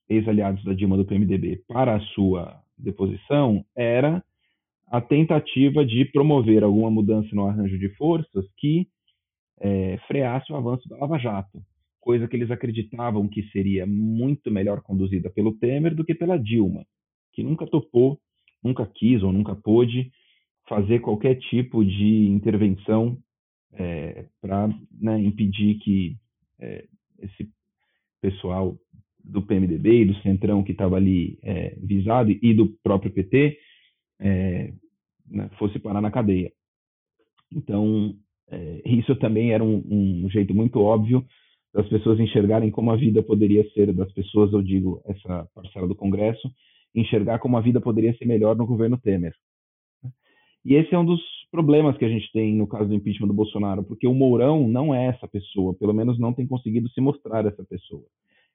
ex-aliados 0.09 0.63
da 0.63 0.73
Dilma 0.73 0.97
do 0.97 1.05
PMDB, 1.05 1.63
para 1.67 1.95
a 1.95 1.99
sua 1.99 2.59
deposição, 2.77 3.63
era 3.75 4.23
a 4.87 4.99
tentativa 4.99 5.85
de 5.85 6.05
promover 6.05 6.63
alguma 6.63 6.89
mudança 6.89 7.29
no 7.33 7.45
arranjo 7.45 7.77
de 7.77 7.89
forças 7.89 8.45
que 8.57 8.87
é, 9.59 9.97
freasse 10.07 10.51
o 10.51 10.55
avanço 10.55 10.89
da 10.89 10.97
Lava 10.97 11.19
Jato, 11.19 11.61
coisa 11.99 12.27
que 12.27 12.35
eles 12.35 12.49
acreditavam 12.49 13.27
que 13.27 13.43
seria 13.51 13.85
muito 13.85 14.49
melhor 14.49 14.81
conduzida 14.81 15.29
pelo 15.29 15.53
Temer 15.53 15.93
do 15.93 16.03
que 16.03 16.15
pela 16.15 16.37
Dilma, 16.37 16.83
que 17.33 17.43
nunca 17.43 17.67
topou, 17.67 18.19
nunca 18.63 18.85
quis 18.85 19.23
ou 19.23 19.31
nunca 19.31 19.55
pôde 19.55 20.11
fazer 20.67 20.99
qualquer 20.99 21.35
tipo 21.35 21.83
de 21.83 22.27
intervenção 22.27 23.17
é, 23.73 24.25
para 24.41 24.69
né, 24.99 25.19
impedir 25.19 25.75
que 25.79 26.15
é, 26.59 26.85
esse 27.19 27.49
pessoal 28.21 28.77
do 29.23 29.41
PMDB 29.41 30.01
e 30.01 30.05
do 30.05 30.15
Centrão 30.21 30.63
que 30.63 30.71
estava 30.71 30.95
ali 30.95 31.37
é, 31.43 31.75
visado 31.81 32.31
e 32.31 32.53
do 32.53 32.67
próprio 32.83 33.11
PT 33.11 33.57
é, 34.19 34.73
né, 35.29 35.49
fosse 35.57 35.79
parar 35.79 36.01
na 36.01 36.11
cadeia. 36.11 36.51
Então, 37.51 38.15
é, 38.49 38.81
isso 38.85 39.15
também 39.15 39.51
era 39.51 39.63
um, 39.63 39.83
um, 39.89 40.29
jeito 40.29 40.53
muito 40.53 40.79
óbvio 40.79 41.25
das 41.73 41.87
pessoas 41.87 42.19
enxergarem 42.19 42.71
como 42.71 42.91
a 42.91 42.95
vida 42.95 43.21
poderia 43.21 43.67
ser, 43.71 43.93
das 43.93 44.11
pessoas, 44.11 44.51
eu 44.51 44.61
digo, 44.61 45.01
essa 45.05 45.47
parcela 45.53 45.87
do 45.87 45.95
Congresso, 45.95 46.49
enxergar 46.93 47.39
como 47.39 47.57
a 47.57 47.61
vida 47.61 47.79
poderia 47.79 48.15
ser 48.15 48.25
melhor 48.25 48.55
no 48.55 48.65
governo 48.65 48.97
Temer. 48.97 49.33
E 50.65 50.75
esse 50.75 50.93
é 50.93 50.99
um 50.99 51.05
dos 51.05 51.21
problemas 51.51 51.97
que 51.97 52.05
a 52.05 52.09
gente 52.09 52.31
tem 52.31 52.53
no 52.53 52.67
caso 52.67 52.89
do 52.89 52.93
impeachment 52.93 53.27
do 53.27 53.33
Bolsonaro, 53.33 53.83
porque 53.83 54.07
o 54.07 54.13
Mourão 54.13 54.67
não 54.67 54.93
é 54.93 55.07
essa 55.07 55.27
pessoa, 55.27 55.73
pelo 55.73 55.93
menos 55.93 56.19
não 56.19 56.33
tem 56.33 56.45
conseguido 56.45 56.89
se 56.89 57.01
mostrar 57.01 57.45
essa 57.45 57.63
pessoa. 57.63 58.05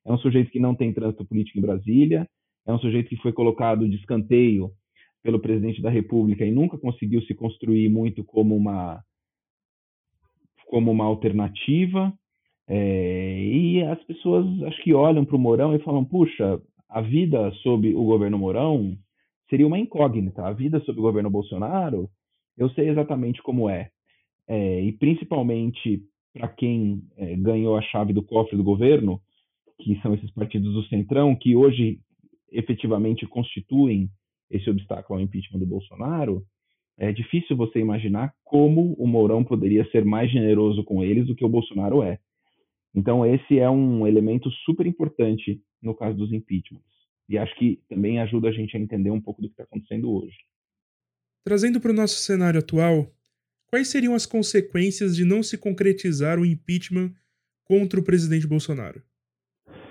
É 0.05 0.12
um 0.12 0.18
sujeito 0.18 0.51
que 0.51 0.61
não 0.61 0.75
tem 0.75 0.92
trânsito 0.92 1.25
político 1.25 1.59
em 1.59 1.62
Brasília, 1.62 2.29
é 2.66 2.73
um 2.73 2.79
sujeito 2.79 3.09
que 3.09 3.16
foi 3.16 3.33
colocado 3.33 3.88
de 3.88 3.97
escanteio 3.97 4.70
pelo 5.23 5.40
presidente 5.40 5.81
da 5.81 5.90
República 5.90 6.44
e 6.44 6.53
nunca 6.53 6.79
conseguiu 6.79 7.23
se 7.23 7.35
construir 7.35 7.88
muito 7.88 8.23
como 8.23 8.55
uma 8.55 9.03
como 10.66 10.90
uma 10.90 11.05
alternativa. 11.05 12.12
É, 12.66 13.38
e 13.42 13.83
as 13.83 14.03
pessoas 14.05 14.47
acho 14.64 14.83
que 14.83 14.94
olham 14.94 15.25
para 15.25 15.37
o 15.37 15.38
Mourão 15.38 15.75
e 15.75 15.79
falam: 15.81 16.05
puxa, 16.05 16.61
a 16.95 17.01
vida 17.01 17.51
sob 17.61 17.93
o 17.93 18.05
governo 18.05 18.39
Mourão 18.39 18.97
seria 19.51 19.67
uma 19.67 19.81
incógnita. 19.81 20.47
A 20.47 20.53
vida 20.53 20.79
sob 20.85 21.01
o 21.01 21.03
governo 21.03 21.29
Bolsonaro, 21.29 22.09
eu 22.57 22.71
sei 22.71 22.89
exatamente 22.89 23.43
como 23.43 23.69
é. 23.69 23.91
é 24.47 24.81
e 24.81 24.93
principalmente 24.93 26.01
para 26.33 26.47
quem 26.47 27.03
é, 27.17 27.35
ganhou 27.35 27.77
a 27.77 27.83
chave 27.83 28.13
do 28.13 28.23
cofre 28.23 28.57
do 28.57 28.63
governo, 28.63 29.21
que 29.81 30.01
são 30.03 30.15
esses 30.15 30.31
partidos 30.31 30.73
do 30.73 30.85
Centrão, 30.85 31.35
que 31.35 31.57
hoje 31.57 31.99
efetivamente 32.53 33.27
constituem 33.27 34.09
esse 34.49 34.71
obstáculo 34.71 35.19
ao 35.19 35.25
impeachment 35.25 35.59
do 35.59 35.67
Bolsonaro, 35.67 36.45
é 36.97 37.11
difícil 37.11 37.57
você 37.57 37.81
imaginar 37.81 38.33
como 38.45 38.93
o 38.93 39.07
Mourão 39.09 39.43
poderia 39.43 39.85
ser 39.91 40.05
mais 40.05 40.31
generoso 40.31 40.85
com 40.85 41.03
eles 41.03 41.27
do 41.27 41.35
que 41.35 41.45
o 41.45 41.49
Bolsonaro 41.49 42.05
é. 42.05 42.21
Então, 42.95 43.27
esse 43.27 43.59
é 43.59 43.69
um 43.69 44.07
elemento 44.07 44.49
super 44.65 44.87
importante 44.87 45.61
no 45.85 45.94
caso 45.94 46.16
dos 46.16 46.33
impeachments. 46.33 46.85
E 47.29 47.38
acho 47.38 47.55
que 47.57 47.81
também 47.88 48.20
ajuda 48.20 48.49
a 48.49 48.53
gente 48.53 48.77
a 48.77 48.81
entender 48.81 49.11
um 49.11 49.20
pouco 49.20 49.40
do 49.40 49.49
que 49.49 49.55
está 49.55 49.64
acontecendo 49.64 50.11
hoje. 50.11 50.37
Trazendo 51.44 51.81
para 51.81 51.90
o 51.90 51.94
nosso 51.94 52.16
cenário 52.16 52.61
atual, 52.61 53.11
quais 53.66 53.88
seriam 53.88 54.14
as 54.14 54.27
consequências 54.27 55.16
de 55.16 55.25
não 55.25 55.42
se 55.42 55.59
concretizar 55.59 56.38
o 56.38 56.47
impeachment 56.47 57.12
contra 57.64 58.01
o 58.01 58.05
presidente 58.05 58.47
Bolsonaro? 58.47 59.03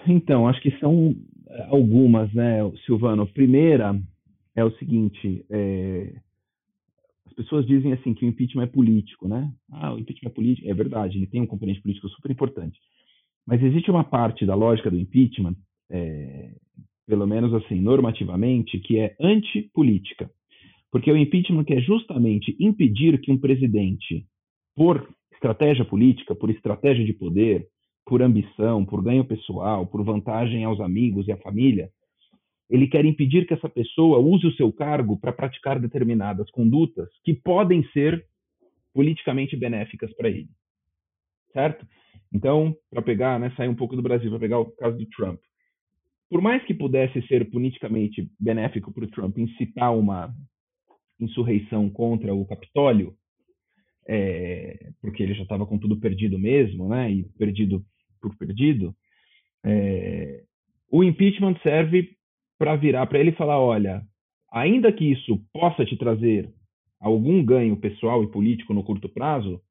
Então, 0.08 0.47
acho 0.47 0.62
que 0.62 0.71
são 0.79 1.15
eh, 1.47 1.67
algumas, 1.69 2.34
né, 2.34 2.60
Silvano? 2.86 3.25
Primeira 3.27 3.99
é 4.56 4.63
o 4.63 4.71
seguinte: 4.77 5.45
é... 5.49 6.13
as 7.25 7.34
pessoas 7.34 7.65
dizem 7.65 7.93
assim 7.93 8.13
que 8.13 8.25
o 8.25 8.27
impeachment 8.27 8.63
é 8.63 8.67
político, 8.67 9.27
né? 9.27 9.51
Ah, 9.71 9.93
o 9.93 9.99
impeachment 9.99 10.29
é 10.29 10.34
político. 10.34 10.69
É 10.69 10.73
verdade, 10.73 11.17
ele 11.17 11.27
tem 11.27 11.41
um 11.41 11.47
componente 11.47 11.82
político 11.82 12.10
super 12.10 12.32
importante. 12.32 12.79
Mas 13.45 13.62
existe 13.62 13.91
uma 13.91 14.03
parte 14.03 14.45
da 14.45 14.56
lógica 14.56 14.89
do 14.89 14.97
impeachment, 14.97 15.56
é... 15.91 16.52
pelo 17.08 17.28
menos 17.28 17.54
assim, 17.54 17.80
normativamente, 17.80 18.80
que 18.80 19.00
é 19.00 19.15
antipolítica. 19.19 20.30
Porque 20.91 21.12
o 21.12 21.17
impeachment 21.17 21.63
quer 21.63 21.82
justamente 21.82 22.56
impedir 22.60 23.19
que 23.19 23.32
um 23.32 23.38
presidente, 23.38 24.26
por 24.76 25.08
estratégia 25.34 25.84
política, 25.84 26.36
por 26.36 26.50
estratégia 26.50 27.04
de 27.04 27.13
poder, 27.13 27.67
por 28.06 28.22
ambição, 28.22 28.86
por 28.86 29.02
ganho 29.02 29.26
pessoal, 29.26 29.88
por 29.88 30.04
vantagem 30.04 30.63
aos 30.63 30.80
amigos 30.80 31.28
e 31.28 31.32
à 31.32 31.38
família, 31.38 31.89
ele 32.69 32.88
quer 32.88 33.06
impedir 33.06 33.46
que 33.46 33.54
essa 33.54 33.69
pessoa 33.69 34.19
use 34.19 34.48
o 34.48 34.54
seu 34.54 34.72
cargo 34.72 35.19
para 35.19 35.34
praticar 35.34 35.80
determinadas 35.80 36.50
condutas 36.52 37.10
que 37.24 37.34
podem 37.34 37.84
ser 37.91 38.26
politicamente 38.93 39.56
benéficas 39.56 40.13
para 40.15 40.30
ele. 40.30 40.50
Certo? 41.52 41.86
Então, 42.34 42.76
para 42.89 43.02
pegar, 43.02 43.39
né, 43.39 43.54
sair 43.56 43.67
um 43.67 43.76
pouco 43.76 43.96
do 43.96 44.02
Brasil, 44.02 44.30
para 44.30 44.39
pegar 44.39 44.60
o 44.60 44.72
caso 44.72 44.98
do 44.98 45.06
Trump. 45.08 45.39
Por 46.34 46.41
mais 46.41 46.63
que 46.65 46.74
pudesse 46.74 47.22
ser 47.28 47.48
politicamente 47.52 48.28
benéfico 48.39 48.91
para 48.91 49.06
o 49.06 49.08
Trump 49.08 49.38
incitar 49.38 49.96
uma 49.96 50.34
insurreição 51.19 51.88
contra 51.91 52.34
o 52.34 52.43
Capitólio, 52.43 53.13
é, 54.08 54.89
porque 55.00 55.22
ele 55.22 55.36
já 55.36 55.43
estava 55.43 55.63
com 55.67 55.78
tudo 55.78 56.00
perdido 56.00 56.39
mesmo, 56.39 56.89
né, 56.89 57.12
e 57.12 57.24
perdido 57.38 57.86
por 58.19 58.36
perdido, 58.36 58.96
é, 59.63 60.43
o 60.91 61.04
impeachment 61.04 61.56
serve 61.62 62.17
para 62.58 62.76
virar 62.78 63.06
para 63.06 63.19
ele 63.19 63.30
e 63.30 63.36
falar: 63.36 63.60
olha, 63.60 64.02
ainda 64.52 64.91
que 64.91 65.06
isso 65.06 65.39
possa 65.54 65.86
te 65.86 65.96
trazer 65.96 66.52
algum 67.00 67.46
ganho 67.46 67.78
pessoal 67.78 68.24
e 68.24 68.32
político 68.32 68.74
no 68.74 68.84
curto 68.84 69.08
prazo, 69.08 69.62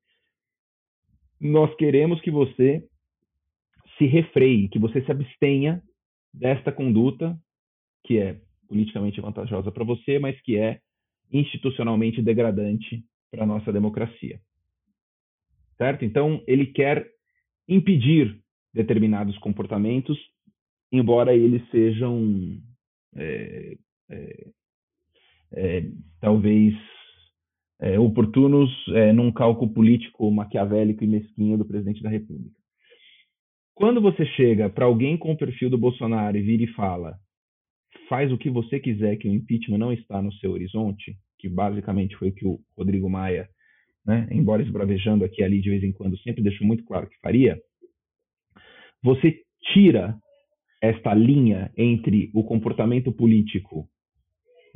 nós 1.40 1.74
queremos 1.74 2.20
que 2.20 2.30
você 2.30 2.86
se 3.98 4.06
refreie, 4.06 4.68
que 4.68 4.78
você 4.78 5.02
se 5.02 5.10
abstenha 5.10 5.82
desta 6.32 6.72
conduta 6.72 7.38
que 8.04 8.18
é 8.18 8.40
politicamente 8.68 9.20
vantajosa 9.20 9.70
para 9.70 9.84
você, 9.84 10.18
mas 10.18 10.40
que 10.40 10.56
é 10.56 10.80
institucionalmente 11.32 12.22
degradante 12.22 13.04
para 13.30 13.44
a 13.44 13.46
nossa 13.46 13.72
democracia. 13.72 14.40
Certo? 15.76 16.04
Então, 16.04 16.42
ele 16.46 16.66
quer 16.66 17.08
impedir 17.68 18.40
determinados 18.72 19.36
comportamentos, 19.38 20.18
embora 20.90 21.34
eles 21.34 21.62
sejam 21.70 22.58
é, 23.14 23.76
é, 24.10 24.46
é, 25.52 25.90
talvez 26.20 26.74
é, 27.80 27.98
oportunos 27.98 28.70
é, 28.88 29.12
num 29.12 29.32
cálculo 29.32 29.72
político 29.72 30.30
maquiavélico 30.30 31.04
e 31.04 31.06
mesquinho 31.06 31.58
do 31.58 31.64
presidente 31.64 32.02
da 32.02 32.08
República. 32.08 32.61
Quando 33.82 34.00
você 34.00 34.24
chega 34.24 34.70
para 34.70 34.84
alguém 34.84 35.16
com 35.16 35.32
o 35.32 35.36
perfil 35.36 35.68
do 35.68 35.76
Bolsonaro 35.76 36.36
e 36.36 36.40
vira 36.40 36.62
e 36.62 36.68
fala 36.68 37.18
faz 38.08 38.30
o 38.30 38.38
que 38.38 38.48
você 38.48 38.78
quiser, 38.78 39.16
que 39.16 39.26
o 39.26 39.32
impeachment 39.32 39.78
não 39.78 39.92
está 39.92 40.22
no 40.22 40.32
seu 40.34 40.52
horizonte, 40.52 41.16
que 41.36 41.48
basicamente 41.48 42.16
foi 42.16 42.28
o 42.28 42.32
que 42.32 42.46
o 42.46 42.60
Rodrigo 42.78 43.10
Maia, 43.10 43.48
né, 44.06 44.28
embora 44.30 44.62
esbravejando 44.62 45.24
aqui 45.24 45.42
ali 45.42 45.60
de 45.60 45.68
vez 45.68 45.82
em 45.82 45.90
quando, 45.90 46.16
sempre 46.18 46.44
deixou 46.44 46.64
muito 46.64 46.84
claro 46.84 47.08
que 47.08 47.18
faria, 47.18 47.60
você 49.02 49.40
tira 49.72 50.16
esta 50.80 51.12
linha 51.12 51.68
entre 51.76 52.30
o 52.32 52.44
comportamento 52.44 53.10
político 53.10 53.88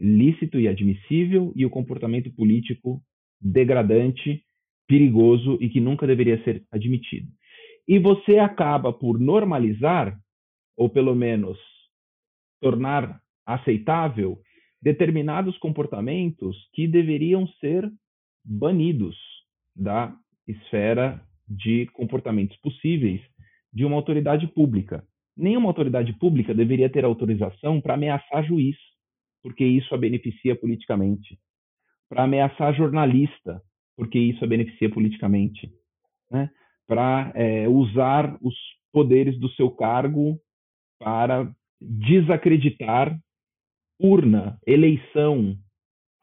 lícito 0.00 0.58
e 0.58 0.66
admissível 0.66 1.52
e 1.54 1.64
o 1.64 1.70
comportamento 1.70 2.28
político 2.34 3.00
degradante, 3.40 4.42
perigoso 4.88 5.58
e 5.60 5.68
que 5.68 5.78
nunca 5.78 6.08
deveria 6.08 6.42
ser 6.42 6.64
admitido. 6.72 7.28
E 7.88 7.98
você 7.98 8.38
acaba 8.38 8.92
por 8.92 9.18
normalizar, 9.18 10.18
ou 10.76 10.88
pelo 10.88 11.14
menos 11.14 11.58
tornar 12.60 13.20
aceitável, 13.44 14.40
determinados 14.82 15.56
comportamentos 15.58 16.56
que 16.72 16.86
deveriam 16.86 17.46
ser 17.60 17.90
banidos 18.44 19.16
da 19.74 20.14
esfera 20.46 21.20
de 21.48 21.86
comportamentos 21.92 22.56
possíveis 22.58 23.20
de 23.72 23.84
uma 23.84 23.96
autoridade 23.96 24.46
pública. 24.48 25.04
Nenhuma 25.36 25.68
autoridade 25.68 26.12
pública 26.14 26.54
deveria 26.54 26.88
ter 26.88 27.04
autorização 27.04 27.80
para 27.80 27.94
ameaçar 27.94 28.44
juiz, 28.44 28.76
porque 29.42 29.64
isso 29.64 29.94
a 29.94 29.98
beneficia 29.98 30.56
politicamente. 30.56 31.38
Para 32.08 32.24
ameaçar 32.24 32.74
jornalista, 32.74 33.60
porque 33.96 34.18
isso 34.18 34.44
a 34.44 34.48
beneficia 34.48 34.88
politicamente. 34.88 35.70
Né? 36.30 36.50
Para 36.86 37.32
é, 37.34 37.68
usar 37.68 38.36
os 38.40 38.54
poderes 38.92 39.38
do 39.38 39.48
seu 39.50 39.70
cargo 39.70 40.38
para 40.98 41.50
desacreditar 41.80 43.18
urna, 44.00 44.58
eleição, 44.66 45.56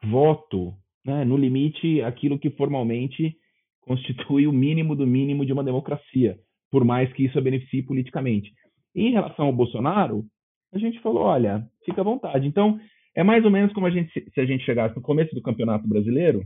voto, 0.04 0.74
né? 1.04 1.24
no 1.24 1.36
limite, 1.36 2.02
aquilo 2.02 2.38
que 2.38 2.50
formalmente 2.50 3.36
constitui 3.80 4.46
o 4.46 4.52
mínimo 4.52 4.96
do 4.96 5.06
mínimo 5.06 5.44
de 5.44 5.52
uma 5.52 5.62
democracia 5.62 6.38
por 6.74 6.84
mais 6.84 7.12
que 7.12 7.24
isso 7.24 7.38
a 7.38 7.40
beneficie 7.40 7.84
politicamente. 7.84 8.52
Em 8.96 9.12
relação 9.12 9.46
ao 9.46 9.52
Bolsonaro, 9.52 10.24
a 10.72 10.78
gente 10.78 11.00
falou, 11.00 11.22
olha, 11.22 11.64
fica 11.84 12.00
à 12.00 12.04
vontade. 12.04 12.48
Então, 12.48 12.80
é 13.14 13.22
mais 13.22 13.44
ou 13.44 13.50
menos 13.52 13.72
como 13.72 13.86
a 13.86 13.90
gente, 13.90 14.10
se 14.12 14.40
a 14.40 14.44
gente 14.44 14.64
chegasse 14.64 14.96
no 14.96 15.00
começo 15.00 15.32
do 15.36 15.40
Campeonato 15.40 15.86
Brasileiro, 15.86 16.44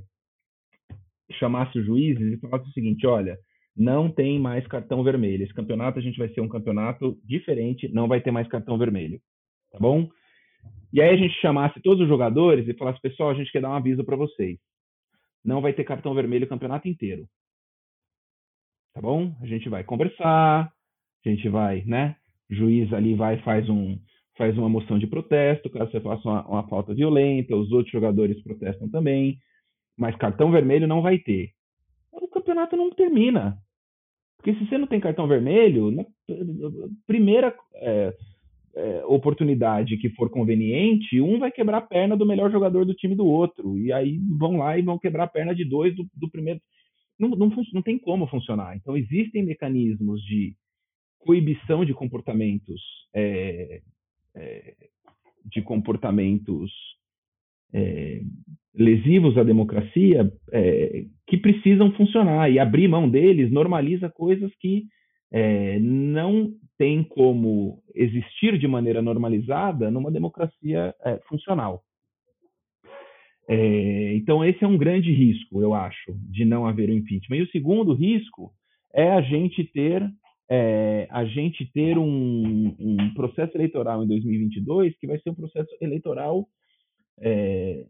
chamasse 1.32 1.78
os 1.78 1.86
juízes 1.86 2.34
e 2.34 2.40
falasse 2.40 2.68
o 2.68 2.72
seguinte, 2.72 3.06
olha, 3.06 3.38
não 3.78 4.10
tem 4.10 4.38
mais 4.38 4.66
cartão 4.66 5.02
vermelho. 5.02 5.44
Esse 5.44 5.54
campeonato 5.54 5.98
a 5.98 6.02
gente 6.02 6.18
vai 6.18 6.28
ser 6.30 6.40
um 6.40 6.48
campeonato 6.48 7.16
diferente, 7.24 7.88
não 7.88 8.08
vai 8.08 8.20
ter 8.20 8.30
mais 8.30 8.48
cartão 8.48 8.76
vermelho, 8.76 9.20
tá 9.70 9.78
bom? 9.78 10.08
E 10.92 11.00
aí 11.00 11.10
a 11.10 11.16
gente 11.16 11.34
chamasse 11.40 11.80
todos 11.80 12.02
os 12.02 12.08
jogadores 12.08 12.66
e 12.66 12.74
falasse, 12.74 13.00
pessoal, 13.00 13.30
a 13.30 13.34
gente 13.34 13.52
quer 13.52 13.62
dar 13.62 13.70
um 13.70 13.74
aviso 13.74 14.04
para 14.04 14.16
vocês. 14.16 14.58
Não 15.44 15.60
vai 15.60 15.72
ter 15.72 15.84
cartão 15.84 16.14
vermelho 16.14 16.46
o 16.46 16.48
campeonato 16.48 16.88
inteiro 16.88 17.28
tá 18.98 19.02
bom? 19.02 19.32
A 19.40 19.46
gente 19.46 19.68
vai 19.68 19.84
conversar, 19.84 20.72
a 21.24 21.28
gente 21.28 21.48
vai, 21.48 21.84
né? 21.86 22.16
O 22.50 22.54
juiz 22.54 22.92
ali 22.92 23.14
vai 23.14 23.38
faz 23.42 23.68
um 23.68 23.96
faz 24.36 24.56
uma 24.58 24.68
moção 24.68 24.98
de 24.98 25.06
protesto, 25.06 25.70
caso 25.70 25.90
você 25.90 26.00
faça 26.00 26.28
uma, 26.28 26.46
uma 26.46 26.68
falta 26.68 26.94
violenta, 26.94 27.56
os 27.56 27.70
outros 27.72 27.92
jogadores 27.92 28.40
protestam 28.42 28.88
também, 28.88 29.38
mas 29.96 30.16
cartão 30.16 30.50
vermelho 30.50 30.86
não 30.86 31.02
vai 31.02 31.18
ter. 31.18 31.50
O 32.12 32.28
campeonato 32.28 32.76
não 32.76 32.90
termina. 32.90 33.56
Porque 34.38 34.54
se 34.54 34.66
você 34.66 34.78
não 34.78 34.86
tem 34.86 35.00
cartão 35.00 35.26
vermelho, 35.26 35.90
na 35.90 36.04
primeira 37.06 37.54
é, 37.74 38.14
é, 38.76 39.04
oportunidade 39.04 39.98
que 39.98 40.08
for 40.10 40.30
conveniente, 40.30 41.20
um 41.20 41.38
vai 41.38 41.50
quebrar 41.50 41.78
a 41.78 41.82
perna 41.82 42.16
do 42.16 42.24
melhor 42.24 42.50
jogador 42.50 42.86
do 42.86 42.94
time 42.94 43.14
do 43.14 43.26
outro. 43.26 43.76
E 43.76 43.92
aí 43.92 44.18
vão 44.38 44.56
lá 44.56 44.78
e 44.78 44.82
vão 44.82 44.98
quebrar 44.98 45.24
a 45.24 45.28
perna 45.28 45.54
de 45.54 45.64
dois 45.64 45.94
do, 45.94 46.08
do 46.14 46.30
primeiro 46.30 46.60
não, 47.18 47.30
não, 47.30 47.50
não 47.72 47.82
tem 47.82 47.98
como 47.98 48.26
funcionar. 48.28 48.76
Então, 48.76 48.96
existem 48.96 49.44
mecanismos 49.44 50.22
de 50.22 50.54
coibição 51.18 51.84
de 51.84 51.92
comportamentos 51.92 52.80
é, 53.12 53.82
é, 54.34 54.74
de 55.44 55.60
comportamentos 55.62 56.70
é, 57.72 58.22
lesivos 58.78 59.36
à 59.36 59.42
democracia 59.42 60.32
é, 60.52 61.04
que 61.26 61.36
precisam 61.36 61.92
funcionar 61.92 62.50
e 62.50 62.58
abrir 62.58 62.88
mão 62.88 63.08
deles 63.08 63.50
normaliza 63.50 64.08
coisas 64.08 64.50
que 64.60 64.84
é, 65.30 65.78
não 65.80 66.52
tem 66.78 67.02
como 67.02 67.82
existir 67.94 68.56
de 68.58 68.68
maneira 68.68 69.02
normalizada 69.02 69.90
numa 69.90 70.10
democracia 70.10 70.94
é, 71.04 71.18
funcional. 71.28 71.82
É, 73.48 74.14
então, 74.14 74.44
esse 74.44 74.62
é 74.62 74.66
um 74.66 74.76
grande 74.76 75.12
risco, 75.12 75.60
eu 75.60 75.74
acho, 75.74 76.14
de 76.30 76.44
não 76.44 76.66
haver 76.66 76.90
o 76.90 76.92
impeachment. 76.92 77.36
E 77.38 77.42
o 77.42 77.50
segundo 77.50 77.94
risco 77.94 78.52
é 78.94 79.10
a 79.10 79.22
gente 79.22 79.64
ter, 79.64 80.06
é, 80.50 81.08
a 81.10 81.24
gente 81.24 81.64
ter 81.72 81.98
um, 81.98 82.76
um, 82.78 83.14
processo 83.14 83.56
eleitoral 83.56 84.04
em 84.04 84.06
2022 84.06 84.96
que 84.98 85.06
vai 85.06 85.18
ser 85.18 85.30
um 85.30 85.34
processo 85.34 85.70
eleitoral 85.80 86.46
é, 87.20 87.86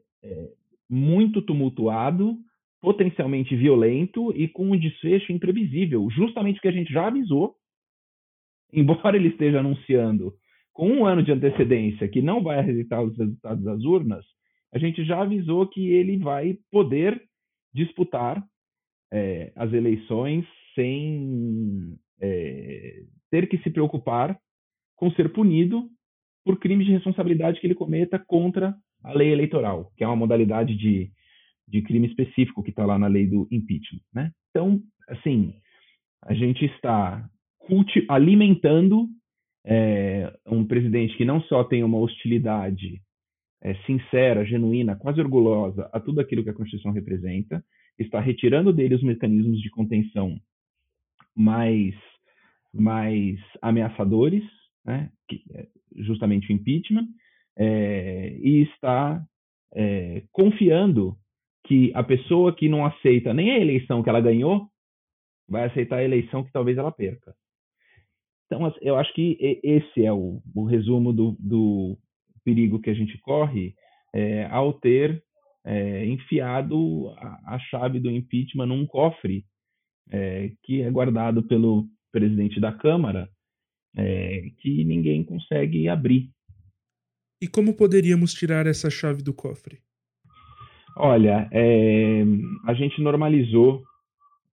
muito 0.88 1.42
tumultuado, 1.42 2.36
potencialmente 2.80 3.56
violento 3.56 4.32
e 4.36 4.48
com 4.48 4.70
um 4.70 4.78
desfecho 4.78 5.32
imprevisível, 5.32 6.08
justamente 6.10 6.56
porque 6.56 6.68
a 6.68 6.72
gente 6.72 6.92
já 6.92 7.06
avisou, 7.06 7.54
embora 8.72 9.16
ele 9.16 9.28
esteja 9.28 9.60
anunciando 9.60 10.32
com 10.72 10.88
um 10.88 11.04
ano 11.04 11.22
de 11.22 11.32
antecedência 11.32 12.08
que 12.08 12.22
não 12.22 12.42
vai 12.42 12.60
aceitar 12.60 13.02
os 13.02 13.16
resultados 13.18 13.64
das 13.64 13.82
urnas, 13.82 14.24
a 14.72 14.78
gente 14.78 15.04
já 15.04 15.22
avisou 15.22 15.66
que 15.66 15.88
ele 15.88 16.18
vai 16.18 16.56
poder 16.70 17.20
disputar 17.74 18.42
é, 19.12 19.52
as 19.56 19.72
eleições 19.72 20.44
sem 20.74 21.98
é, 22.20 23.02
ter 23.30 23.48
que 23.48 23.58
se 23.58 23.70
preocupar 23.70 24.38
com 24.94 25.10
ser 25.12 25.32
punido 25.32 25.88
por 26.44 26.58
crimes 26.58 26.86
de 26.86 26.92
responsabilidade 26.92 27.60
que 27.60 27.66
ele 27.66 27.74
cometa 27.74 28.18
contra 28.18 28.74
a 29.02 29.12
lei 29.12 29.32
eleitoral, 29.32 29.92
que 29.96 30.04
é 30.04 30.06
uma 30.06 30.16
modalidade 30.16 30.76
de, 30.76 31.10
de 31.66 31.82
crime 31.82 32.08
específico 32.08 32.62
que 32.62 32.70
está 32.70 32.84
lá 32.84 32.98
na 32.98 33.06
lei 33.06 33.26
do 33.26 33.46
impeachment. 33.50 34.00
Né? 34.12 34.32
Então, 34.50 34.82
assim, 35.08 35.54
a 36.22 36.34
gente 36.34 36.64
está 36.64 37.28
alimentando 38.08 39.08
é, 39.64 40.32
um 40.46 40.64
presidente 40.64 41.16
que 41.16 41.24
não 41.24 41.40
só 41.42 41.62
tem 41.64 41.84
uma 41.84 41.98
hostilidade 41.98 43.02
é, 43.62 43.74
sincera, 43.84 44.44
genuína, 44.44 44.96
quase 44.96 45.20
orgulhosa 45.20 45.88
a 45.92 46.00
tudo 46.00 46.20
aquilo 46.20 46.42
que 46.42 46.50
a 46.50 46.54
Constituição 46.54 46.92
representa, 46.92 47.62
está 47.98 48.20
retirando 48.20 48.72
dele 48.72 48.94
os 48.94 49.02
mecanismos 49.02 49.60
de 49.60 49.70
contenção 49.70 50.38
mais, 51.34 51.94
mais 52.72 53.38
ameaçadores, 53.60 54.44
né, 54.84 55.10
que, 55.28 55.42
é 55.52 55.66
justamente 55.96 56.50
o 56.50 56.52
impeachment, 56.52 57.08
é, 57.58 58.36
e 58.40 58.62
está 58.62 59.22
é, 59.74 60.22
confiando 60.32 61.16
que 61.66 61.92
a 61.94 62.02
pessoa 62.02 62.54
que 62.54 62.68
não 62.68 62.86
aceita 62.86 63.34
nem 63.34 63.50
a 63.50 63.58
eleição 63.58 64.02
que 64.02 64.08
ela 64.08 64.20
ganhou 64.20 64.68
vai 65.48 65.64
aceitar 65.64 65.96
a 65.96 66.04
eleição 66.04 66.44
que 66.44 66.52
talvez 66.52 66.78
ela 66.78 66.92
perca. 66.92 67.34
Então, 68.46 68.72
eu 68.80 68.96
acho 68.96 69.12
que 69.12 69.36
esse 69.62 70.04
é 70.04 70.12
o, 70.12 70.40
o 70.54 70.64
resumo 70.64 71.12
do, 71.12 71.36
do, 71.38 71.98
perigo 72.42 72.80
que 72.80 72.88
a 72.88 72.94
gente 72.94 73.18
corre 73.18 73.74
é, 74.14 74.46
ao 74.46 74.72
ter 74.72 75.22
é, 75.66 76.06
enfiado 76.06 77.10
a, 77.18 77.56
a, 77.56 77.58
chave 77.58 78.00
do 78.00 78.10
impeachment 78.10 78.66
num 78.66 78.86
cofre 78.86 79.44
é, 80.10 80.52
que 80.62 80.80
é 80.80 80.90
guardado 80.90 81.42
pelo 81.42 81.86
presidente 82.10 82.58
da 82.58 82.72
Câmara, 82.72 83.28
é, 83.94 84.50
que 84.60 84.82
ninguém 84.84 85.22
consegue 85.22 85.88
abrir. 85.88 86.30
E 87.40 87.46
como 87.46 87.76
poderíamos 87.76 88.34
tirar 88.34 88.66
essa 88.66 88.90
chave 88.90 89.22
do 89.22 89.32
cofre? 89.32 89.78
Olha, 90.96 91.48
é, 91.52 92.24
a 92.66 92.74
gente 92.74 93.00
normalizou 93.00 93.84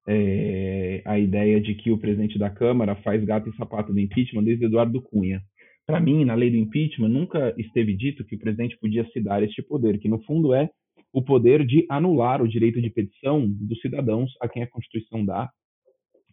é, 0.08 1.02
a 1.04 1.18
ideia 1.18 1.60
de 1.60 1.74
que 1.74 1.90
o 1.90 1.98
presidente 1.98 2.38
da 2.38 2.52
Câmara 2.52 2.96
faz 2.98 3.24
gato 3.26 3.50
e 3.50 3.56
sapato 3.56 3.92
do 3.92 4.00
impeachment 4.00 4.44
desde 4.44 4.66
Eduardo 4.66 5.02
Cunha. 5.02 5.42
Para 5.88 6.00
mim, 6.00 6.24
na 6.26 6.36
lei 6.36 6.52
do 6.52 6.58
impeachment, 6.58 7.10
nunca 7.10 7.56
esteve 7.58 7.96
dito 7.96 8.24
que 8.24 8.36
o 8.36 8.40
presidente 8.40 8.78
podia 8.78 9.04
se 9.12 9.20
dar 9.20 9.42
este 9.42 9.64
poder, 9.64 9.98
que 9.98 10.08
no 10.08 10.22
fundo 10.24 10.54
é 10.54 10.70
o 11.12 11.24
poder 11.24 11.66
de 11.66 11.88
anular 11.90 12.40
o 12.40 12.48
direito 12.48 12.80
de 12.80 12.92
petição 12.92 13.48
dos 13.50 13.82
cidadãos 13.82 14.32
a 14.40 14.48
quem 14.48 14.62
a 14.62 14.68
Constituição 14.68 15.26
dá 15.26 15.50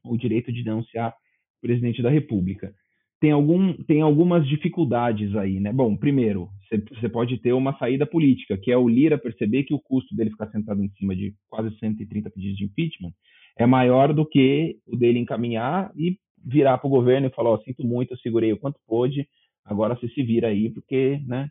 o 0.04 0.18
direito 0.18 0.52
de 0.52 0.62
denunciar 0.62 1.10
o 1.10 1.66
presidente 1.66 2.02
da 2.02 2.10
República 2.10 2.74
tem, 3.22 3.30
algum, 3.30 3.72
tem 3.84 4.02
algumas 4.02 4.44
dificuldades 4.48 5.36
aí, 5.36 5.60
né? 5.60 5.72
Bom, 5.72 5.96
primeiro, 5.96 6.48
você 6.90 7.08
pode 7.08 7.38
ter 7.38 7.52
uma 7.52 7.78
saída 7.78 8.04
política, 8.04 8.58
que 8.58 8.72
é 8.72 8.76
o 8.76 8.88
Lira 8.88 9.16
perceber 9.16 9.62
que 9.62 9.72
o 9.72 9.78
custo 9.78 10.12
dele 10.16 10.30
ficar 10.30 10.50
sentado 10.50 10.82
em 10.82 10.88
cima 10.98 11.14
de 11.14 11.32
quase 11.48 11.70
130 11.78 12.28
pedidos 12.30 12.58
de 12.58 12.64
impeachment 12.64 13.12
é 13.56 13.64
maior 13.64 14.12
do 14.12 14.26
que 14.26 14.76
o 14.88 14.96
dele 14.96 15.20
encaminhar 15.20 15.92
e 15.96 16.18
virar 16.44 16.78
para 16.78 16.88
o 16.88 16.90
governo 16.90 17.28
e 17.28 17.30
falar: 17.30 17.52
oh, 17.52 17.62
sinto 17.62 17.86
muito, 17.86 18.12
eu 18.12 18.18
segurei 18.18 18.52
o 18.52 18.58
quanto 18.58 18.80
pôde, 18.88 19.24
agora 19.64 19.94
você 19.94 20.08
se 20.08 20.22
vira 20.24 20.48
aí, 20.48 20.68
porque 20.70 21.20
né, 21.24 21.48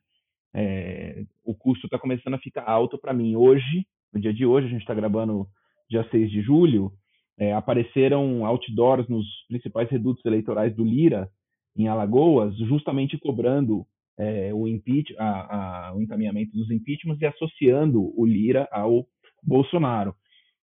é, 0.53 1.23
o 1.45 1.55
custo 1.55 1.87
está 1.87 1.97
começando 1.97 2.33
a 2.33 2.39
ficar 2.39 2.69
alto 2.69 2.97
para 2.97 3.13
mim. 3.13 3.33
Hoje, 3.37 3.87
no 4.13 4.19
dia 4.19 4.33
de 4.33 4.45
hoje, 4.45 4.67
a 4.67 4.69
gente 4.69 4.81
está 4.81 4.93
gravando 4.93 5.47
dia 5.89 6.05
6 6.11 6.29
de 6.29 6.41
julho, 6.41 6.91
é, 7.39 7.53
apareceram 7.53 8.45
outdoors 8.45 9.07
nos 9.07 9.25
principais 9.47 9.89
redutos 9.89 10.25
eleitorais 10.25 10.75
do 10.75 10.83
Lira 10.83 11.29
em 11.75 11.87
Alagoas, 11.87 12.55
justamente 12.57 13.17
cobrando 13.17 13.85
é, 14.17 14.53
o, 14.53 14.67
impeach, 14.67 15.15
a, 15.17 15.87
a, 15.87 15.95
o 15.95 16.01
encaminhamento 16.01 16.51
dos 16.51 16.69
impeachments 16.69 17.21
e 17.21 17.25
associando 17.25 18.13
o 18.19 18.25
Lira 18.25 18.67
ao 18.71 19.05
Bolsonaro. 19.43 20.13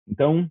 Então, 0.07 0.49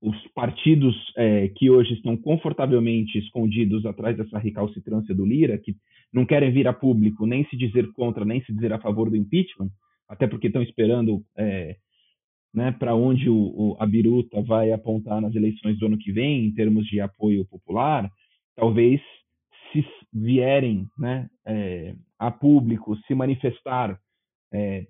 os 0.00 0.16
partidos 0.34 0.96
é, 1.16 1.48
que 1.48 1.70
hoje 1.70 1.94
estão 1.94 2.16
confortavelmente 2.16 3.18
escondidos 3.18 3.86
atrás 3.86 4.16
dessa 4.16 4.38
recalcitrância 4.38 5.14
do 5.14 5.24
Lira, 5.24 5.58
que 5.58 5.76
não 6.12 6.26
querem 6.26 6.50
vir 6.50 6.66
a 6.66 6.72
público 6.72 7.26
nem 7.26 7.44
se 7.46 7.56
dizer 7.56 7.92
contra, 7.92 8.24
nem 8.24 8.42
se 8.42 8.52
dizer 8.52 8.72
a 8.72 8.80
favor 8.80 9.08
do 9.08 9.16
impeachment, 9.16 9.70
até 10.08 10.26
porque 10.26 10.48
estão 10.48 10.62
esperando 10.62 11.22
é, 11.36 11.76
né, 12.52 12.72
para 12.72 12.94
onde 12.94 13.30
o, 13.30 13.36
o, 13.36 13.76
a 13.78 13.86
biruta 13.86 14.42
vai 14.42 14.72
apontar 14.72 15.20
nas 15.20 15.34
eleições 15.34 15.78
do 15.78 15.86
ano 15.86 15.98
que 15.98 16.12
vem, 16.12 16.46
em 16.46 16.52
termos 16.52 16.84
de 16.86 17.00
apoio 17.00 17.44
popular, 17.46 18.10
talvez 18.56 19.00
se 19.72 19.84
vierem 20.12 20.86
né, 20.98 21.28
é, 21.46 21.94
a 22.18 22.30
público 22.30 22.96
se 23.06 23.14
manifestar 23.14 23.98
é, 24.52 24.86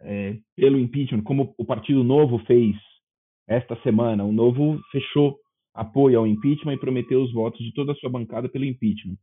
é, 0.00 0.36
pelo 0.56 0.78
impeachment, 0.78 1.22
como 1.22 1.54
o 1.58 1.64
Partido 1.64 2.04
Novo 2.04 2.38
fez 2.46 2.76
esta 3.48 3.76
semana, 3.82 4.24
o 4.24 4.32
Novo 4.32 4.80
fechou 4.92 5.38
apoio 5.74 6.18
ao 6.18 6.26
impeachment 6.26 6.74
e 6.74 6.80
prometeu 6.80 7.22
os 7.22 7.32
votos 7.32 7.64
de 7.64 7.72
toda 7.72 7.92
a 7.92 7.94
sua 7.96 8.10
bancada 8.10 8.48
pelo 8.48 8.64
impeachment. 8.64 9.16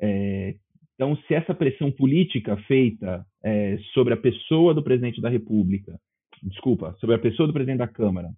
É, 0.00 0.54
então, 0.94 1.16
se 1.26 1.34
essa 1.34 1.54
pressão 1.54 1.90
política 1.90 2.56
feita 2.68 3.24
é, 3.44 3.78
sobre 3.92 4.14
a 4.14 4.16
pessoa 4.16 4.72
do 4.72 4.82
presidente 4.82 5.20
da 5.20 5.28
República, 5.28 5.98
desculpa, 6.42 6.94
sobre 7.00 7.16
a 7.16 7.18
pessoa 7.18 7.46
do 7.46 7.52
presidente 7.52 7.78
da 7.78 7.88
Câmara, 7.88 8.30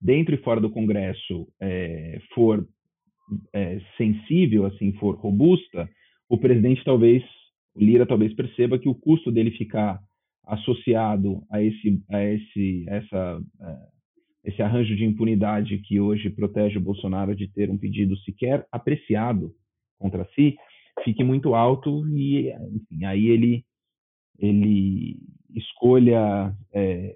dentro 0.00 0.34
e 0.34 0.38
fora 0.38 0.60
do 0.60 0.70
Congresso, 0.70 1.46
é, 1.60 2.20
for 2.34 2.66
é, 3.52 3.80
sensível, 3.96 4.66
assim, 4.66 4.92
for 4.94 5.16
robusta, 5.16 5.88
o 6.28 6.38
presidente 6.38 6.84
talvez, 6.84 7.22
o 7.74 7.80
Lira 7.80 8.06
talvez 8.06 8.34
perceba 8.34 8.78
que 8.78 8.88
o 8.88 8.94
custo 8.94 9.30
dele 9.30 9.50
ficar 9.50 10.00
associado 10.46 11.42
a 11.50 11.62
esse, 11.62 12.02
a 12.10 12.24
esse, 12.24 12.84
essa, 12.88 13.42
é, 13.60 13.76
esse 14.44 14.62
arranjo 14.62 14.96
de 14.96 15.04
impunidade 15.04 15.78
que 15.78 16.00
hoje 16.00 16.30
protege 16.30 16.78
o 16.78 16.82
Bolsonaro 16.82 17.34
de 17.34 17.48
ter 17.48 17.70
um 17.70 17.78
pedido 17.78 18.16
sequer 18.18 18.66
apreciado 18.72 19.52
contra 19.98 20.26
si, 20.34 20.56
fique 21.04 21.22
muito 21.22 21.54
alto 21.54 22.06
e, 22.08 22.50
enfim, 22.50 23.04
aí 23.04 23.28
ele 23.28 23.64
ele 24.40 25.18
escolha 25.54 26.56
é, 26.72 27.14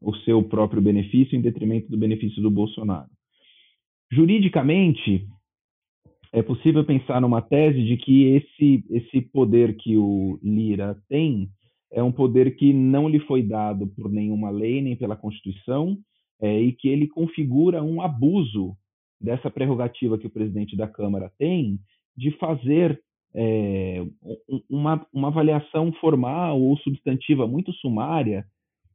o 0.00 0.14
seu 0.16 0.42
próprio 0.42 0.82
benefício 0.82 1.36
em 1.36 1.40
detrimento 1.40 1.88
do 1.90 1.96
benefício 1.96 2.42
do 2.42 2.50
Bolsonaro. 2.50 3.08
Juridicamente, 4.14 5.26
é 6.32 6.40
possível 6.40 6.84
pensar 6.84 7.20
numa 7.20 7.42
tese 7.42 7.82
de 7.82 7.96
que 7.96 8.26
esse, 8.26 8.84
esse 8.88 9.20
poder 9.20 9.76
que 9.76 9.96
o 9.96 10.38
Lira 10.40 10.96
tem 11.08 11.48
é 11.92 12.00
um 12.00 12.12
poder 12.12 12.54
que 12.54 12.72
não 12.72 13.08
lhe 13.08 13.18
foi 13.18 13.42
dado 13.42 13.88
por 13.88 14.08
nenhuma 14.08 14.50
lei 14.50 14.80
nem 14.80 14.94
pela 14.94 15.16
Constituição 15.16 15.98
é, 16.40 16.60
e 16.60 16.70
que 16.70 16.88
ele 16.88 17.08
configura 17.08 17.82
um 17.82 18.00
abuso 18.00 18.76
dessa 19.20 19.50
prerrogativa 19.50 20.16
que 20.16 20.28
o 20.28 20.30
presidente 20.30 20.76
da 20.76 20.86
Câmara 20.86 21.32
tem 21.36 21.80
de 22.16 22.30
fazer 22.38 23.00
é, 23.34 24.06
uma, 24.70 25.04
uma 25.12 25.26
avaliação 25.28 25.92
formal 25.94 26.60
ou 26.60 26.76
substantiva 26.78 27.48
muito 27.48 27.72
sumária 27.72 28.46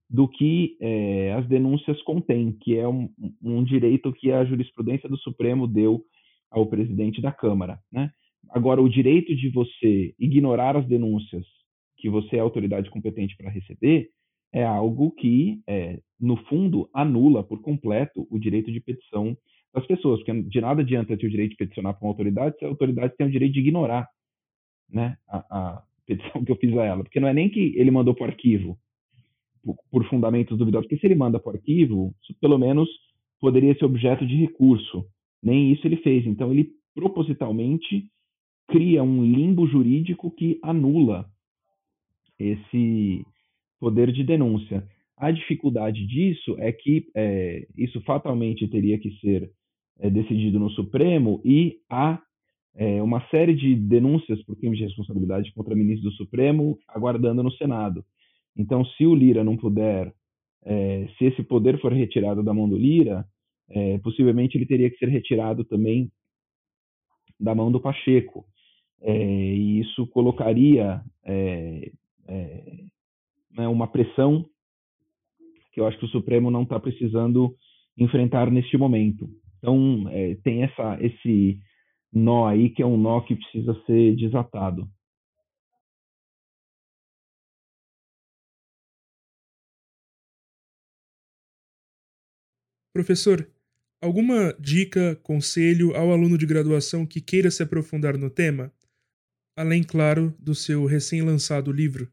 do 0.10 0.28
que 0.28 0.76
é, 0.82 1.34
as 1.34 1.48
denúncias 1.48 2.02
contêm, 2.02 2.52
que 2.52 2.76
é 2.76 2.88
um, 2.88 3.10
um, 3.44 3.64
direito 3.64 4.12
que 4.12 4.32
a 4.32 4.44
jurisprudência 4.44 5.08
do 5.08 5.18
Supremo 5.18 5.68
deu 5.68 6.04
ao 6.50 6.66
presidente 6.66 7.22
da 7.22 7.32
Câmara. 7.32 7.80
Né? 7.92 8.12
Agora, 8.50 8.82
o 8.82 8.90
direito 8.90 9.36
de 9.36 9.50
você 9.50 10.16
ignorar 10.18 10.76
as 10.76 10.88
denúncias 10.88 11.46
que 11.98 12.10
você 12.10 12.38
é 12.38 12.40
autoridade 12.40 12.90
competente 12.90 13.38
para 13.38 13.52
receber 13.52 14.10
é 14.52 14.66
algo 14.66 15.12
que, 15.12 15.62
é, 15.68 16.00
no 16.20 16.38
fundo, 16.46 16.90
anula 16.92 17.44
por 17.44 17.62
completo 17.62 18.28
o 18.32 18.40
direito 18.40 18.72
de 18.72 18.80
petição 18.80 19.38
das 19.72 19.86
pessoas, 19.86 20.20
porque 20.24 20.42
de 20.42 20.62
nada 20.62 20.82
adianta 20.82 21.16
ter 21.16 21.28
o 21.28 21.30
direito 21.30 21.52
de 21.52 21.58
peticionar 21.58 21.94
para 21.94 22.04
uma 22.04 22.12
autoridade 22.12 22.58
se 22.58 22.66
a 22.66 22.68
autoridade 22.68 23.16
tem 23.16 23.28
o 23.28 23.32
direito 23.32 23.54
de 23.54 23.60
ignorar 23.60 24.10
né, 24.90 25.18
a, 25.28 25.38
a 25.52 25.84
petição 26.08 26.44
que 26.44 26.52
eu 26.52 26.56
fiz 26.56 26.76
a 26.76 26.84
ela, 26.84 27.04
porque 27.04 27.20
não 27.20 27.28
é 27.28 27.34
nem 27.34 27.50
que 27.50 27.74
ele 27.78 27.92
mandou 27.92 28.16
para 28.16 28.26
o 28.26 28.30
arquivo, 28.30 28.80
por 29.92 30.06
fundamentos 30.10 30.58
duvidosos, 30.58 30.88
porque 30.88 31.00
se 31.00 31.08
ele 31.08 31.16
manda 31.16 31.40
para 31.40 31.52
o 31.52 31.56
arquivo, 31.56 32.14
pelo 32.40 32.58
menos 32.58 32.90
poderia 33.40 33.76
ser 33.76 33.86
objeto 33.86 34.26
de 34.26 34.36
recurso. 34.36 35.06
Nem 35.42 35.72
isso 35.72 35.88
ele 35.88 35.98
fez. 35.98 36.26
Então, 36.26 36.52
ele 36.52 36.70
propositalmente 36.94 38.06
cria 38.68 39.02
um 39.04 39.24
limbo 39.24 39.68
jurídico 39.68 40.30
que 40.32 40.60
anula 40.62 41.26
esse 42.38 43.26
poder 43.80 44.12
de 44.12 44.24
denúncia. 44.24 44.86
A 45.18 45.32
dificuldade 45.32 46.06
disso 46.06 46.56
é 46.60 46.72
que 46.72 47.08
é, 47.16 47.68
isso 47.78 48.00
fatalmente 48.02 48.68
teria 48.68 48.98
que 48.98 49.12
ser 49.20 49.50
é, 50.00 50.10
decidido 50.10 50.60
no 50.60 50.70
Supremo 50.70 51.42
e 51.44 51.78
a 51.90 52.22
é, 52.76 53.02
uma 53.02 53.22
série 53.30 53.54
de 53.54 53.76
denúncias 53.76 54.42
por 54.44 54.56
crime 54.56 54.78
de 54.78 54.84
responsabilidade 54.84 55.52
contra 55.54 55.76
ministros 55.76 56.14
do 56.14 56.18
Supremo 56.18 56.78
aguardando 56.88 57.44
no 57.44 57.52
Senado. 57.54 58.06
Então, 58.56 58.84
se 58.86 59.06
o 59.06 59.16
Lira 59.16 59.44
não 59.44 59.56
puder, 59.56 60.14
é, 60.64 61.08
se 61.18 61.26
esse 61.26 61.44
poder 61.44 61.80
for 61.80 61.94
retirado 61.94 62.44
da 62.44 62.54
mão 62.54 62.68
do 62.68 62.78
Lira, 62.78 63.26
é, 63.70 63.98
possivelmente 64.00 64.58
ele 64.58 64.66
teria 64.66 64.90
que 64.90 64.98
ser 64.98 65.10
retirado 65.10 65.64
também 65.64 66.12
da 67.40 67.56
mão 67.56 67.72
do 67.72 67.80
Pacheco. 67.80 68.46
É, 69.02 69.16
e 69.16 69.80
isso 69.80 70.06
colocaria 70.08 71.02
né, 73.52 73.68
uma 73.68 73.88
pressão 73.88 74.46
que 75.72 75.80
eu 75.80 75.88
acho 75.88 75.98
que 76.00 76.06
o 76.06 76.10
Supremo 76.10 76.52
não 76.52 76.64
está 76.64 76.80
precisando 76.80 77.56
enfrentar 77.98 78.52
neste 78.52 78.78
momento. 78.78 79.30
Então, 79.58 80.06
tem 80.44 80.64
essa, 80.64 80.98
esse 81.02 81.60
nó 82.12 82.48
aí 82.48 82.70
que 82.70 82.82
é 82.82 82.86
um 82.86 82.98
nó 82.98 83.22
que 83.22 83.36
precisa 83.36 83.74
ser 83.86 84.16
desatado. 84.16 84.88
Professor, 92.94 93.48
alguma 94.02 94.54
dica, 94.60 95.16
conselho 95.24 95.96
ao 95.96 96.12
aluno 96.12 96.38
de 96.38 96.46
graduação 96.46 97.06
que 97.06 97.22
queira 97.22 97.52
se 97.52 97.62
aprofundar 97.62 98.18
no 98.18 98.30
tema? 98.30 98.72
Além, 99.56 99.84
claro, 99.84 100.34
do 100.40 100.56
seu 100.56 100.86
recém-lançado 100.86 101.72
livro. 101.72 102.08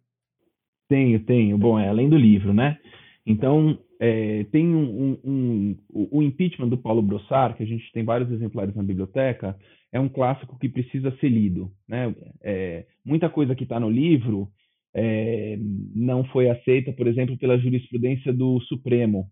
Tenho, 0.89 1.19
tenho. 1.21 1.57
Bom, 1.57 1.79
é 1.79 1.89
além 1.89 2.09
do 2.09 2.17
livro, 2.17 2.53
né? 2.53 2.79
Então, 3.25 3.79
é, 3.99 4.45
tem 4.53 4.67
um, 4.67 4.85
um, 4.85 5.19
um, 5.25 5.77
o 5.91 6.23
impeachment 6.23 6.69
do 6.69 6.79
Paulo 6.79 7.03
Brossard, 7.03 7.57
que 7.57 7.63
a 7.63 7.67
gente 7.67 7.91
tem 7.93 8.05
vários 8.05 8.31
exemplares 8.31 8.75
na 8.75 8.83
biblioteca, 8.83 9.57
é 9.93 9.99
um 9.99 10.09
clássico 10.09 10.59
que 10.59 10.69
precisa 10.69 11.11
ser 11.19 11.29
lido. 11.29 11.73
Né? 11.89 12.15
É, 12.43 12.87
muita 13.05 13.29
coisa 13.29 13.55
que 13.55 13.65
está 13.65 13.81
no 13.81 13.91
livro 13.91 14.49
é, 14.95 15.59
não 15.95 16.25
foi 16.25 16.49
aceita, 16.51 16.93
por 16.93 17.07
exemplo, 17.07 17.37
pela 17.37 17.59
jurisprudência 17.59 18.33
do 18.33 18.61
Supremo, 18.61 19.31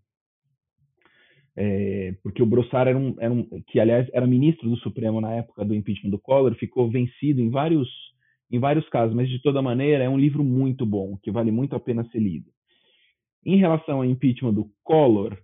é, 1.57 2.13
porque 2.21 2.43
o 2.43 2.45
Brossard 2.45 2.89
era 2.89 2.97
um, 2.97 3.15
era 3.19 3.33
um, 3.33 3.47
que 3.67 3.79
aliás 3.79 4.07
era 4.13 4.27
ministro 4.27 4.69
do 4.69 4.77
Supremo 4.77 5.21
na 5.21 5.33
época 5.33 5.63
do 5.63 5.73
impeachment 5.73 6.09
do 6.09 6.19
Collor, 6.19 6.53
ficou 6.55 6.89
vencido 6.89 7.41
em 7.41 7.49
vários 7.49 7.87
em 8.51 8.59
vários 8.59 8.87
casos, 8.89 9.15
mas 9.15 9.27
de 9.27 9.41
toda 9.41 9.61
maneira 9.61 10.03
é 10.03 10.09
um 10.09 10.19
livro 10.19 10.43
muito 10.43 10.85
bom, 10.85 11.17
que 11.23 11.31
vale 11.31 11.51
muito 11.51 11.75
a 11.75 11.79
pena 11.79 12.07
ser 12.11 12.19
lido. 12.19 12.45
Em 13.43 13.57
relação 13.57 13.97
ao 13.97 14.05
impeachment 14.05 14.53
do 14.53 14.69
Collor, 14.83 15.35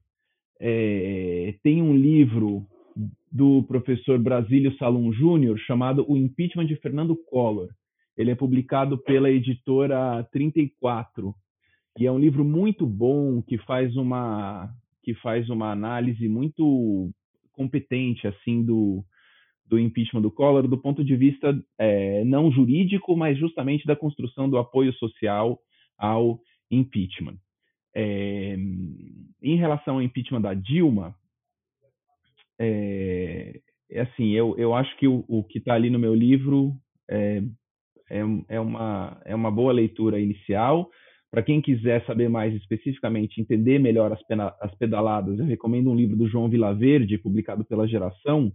é, 0.60 1.56
tem 1.64 1.82
um 1.82 1.96
livro 1.96 2.68
do 3.32 3.64
professor 3.64 4.20
Brasílio 4.20 4.76
Salum 4.78 5.12
Júnior 5.12 5.58
chamado 5.60 6.06
O 6.08 6.16
Impeachment 6.16 6.68
de 6.68 6.76
Fernando 6.76 7.16
Collor. 7.16 7.70
Ele 8.16 8.30
é 8.30 8.36
publicado 8.36 8.98
pela 9.00 9.32
editora 9.32 10.24
34 10.32 11.34
e 11.98 12.06
é 12.06 12.12
um 12.12 12.20
livro 12.20 12.44
muito 12.44 12.86
bom 12.86 13.42
que 13.42 13.58
faz 13.60 13.96
uma 13.96 14.70
que 15.04 15.14
faz 15.16 15.50
uma 15.50 15.72
análise 15.72 16.28
muito 16.28 17.12
competente 17.52 18.28
assim 18.28 18.64
do, 18.64 19.04
do 19.66 19.80
impeachment 19.80 20.22
do 20.22 20.32
Collor 20.32 20.68
do 20.68 20.78
ponto 20.78 21.04
de 21.04 21.16
vista 21.16 21.58
é, 21.78 22.24
não 22.24 22.52
jurídico, 22.52 23.16
mas 23.16 23.38
justamente 23.38 23.86
da 23.86 23.96
construção 23.96 24.50
do 24.50 24.58
apoio 24.58 24.94
social 24.94 25.60
ao 25.98 26.40
impeachment. 26.70 27.38
É, 27.94 28.56
em 29.42 29.56
relação 29.56 29.96
ao 29.96 30.02
impeachment 30.02 30.42
da 30.42 30.54
Dilma, 30.54 31.16
é, 32.60 33.60
é 33.90 34.02
assim, 34.02 34.30
eu, 34.30 34.56
eu 34.58 34.74
acho 34.74 34.96
que 34.98 35.08
o, 35.08 35.26
o 35.28 35.44
que 35.44 35.58
está 35.58 35.74
ali 35.74 35.90
no 35.90 36.00
meu 36.00 36.16
livro 36.16 36.74
é, 37.10 37.42
é, 38.10 38.22
é, 38.50 38.60
uma, 38.60 39.22
é 39.26 39.34
uma 39.34 39.52
boa 39.52 39.72
leitura 39.72 40.20
inicial. 40.20 40.90
Para 41.32 41.44
quem 41.44 41.62
quiser 41.62 42.06
saber 42.06 42.30
mais 42.30 42.54
especificamente, 42.54 43.40
entender 43.40 43.80
melhor 43.80 44.12
as, 44.12 44.22
pena, 44.24 44.54
as 44.60 44.76
pedaladas, 44.76 45.40
eu 45.40 45.46
recomendo 45.46 45.90
um 45.90 45.96
livro 45.96 46.18
do 46.18 46.28
João 46.28 46.50
Vilaverde, 46.50 47.18
publicado 47.18 47.64
pela 47.64 47.88
Geração 47.88 48.52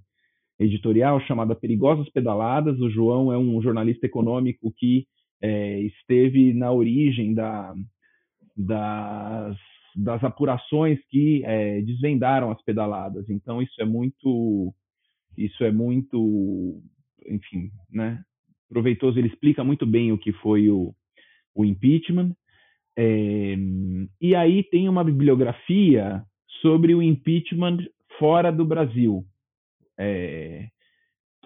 Editorial, 0.61 1.19
chamado 1.23 1.57
Perigosas 1.57 2.09
Pedaladas. 2.11 2.79
O 2.79 2.91
João 2.91 3.33
é 3.33 3.39
um 3.39 3.63
jornalista 3.63 4.05
econômico 4.05 4.71
que 4.77 5.07
é, 5.41 5.81
esteve 5.81 6.53
na 6.53 6.71
origem 6.71 7.33
da, 7.33 7.75
das, 8.55 9.57
das 9.95 10.23
apurações 10.23 10.99
que 11.09 11.43
é, 11.45 11.81
desvendaram 11.81 12.51
as 12.51 12.63
pedaladas. 12.63 13.29
Então 13.31 13.63
isso 13.63 13.81
é 13.81 13.87
muito, 13.87 14.75
isso 15.37 15.65
é 15.65 15.73
muito, 15.73 16.83
enfim, 17.27 17.71
né, 17.91 18.23
proveitoso. 18.69 19.19
Ele 19.19 19.29
explica 19.29 19.65
muito 19.65 19.87
bem 19.87 20.13
o 20.13 20.19
que 20.19 20.33
foi 20.35 20.69
o, 20.69 20.95
o 21.55 21.65
impeachment. 21.65 22.35
É, 22.97 23.55
e 24.21 24.35
aí 24.35 24.63
tem 24.65 24.89
uma 24.89 25.05
bibliografia 25.05 26.25
sobre 26.63 26.95
o 26.95 27.03
impeachment 27.03 27.79
fora 28.19 28.51
do 28.51 28.65
Brasil, 28.65 29.25
é, 29.99 30.69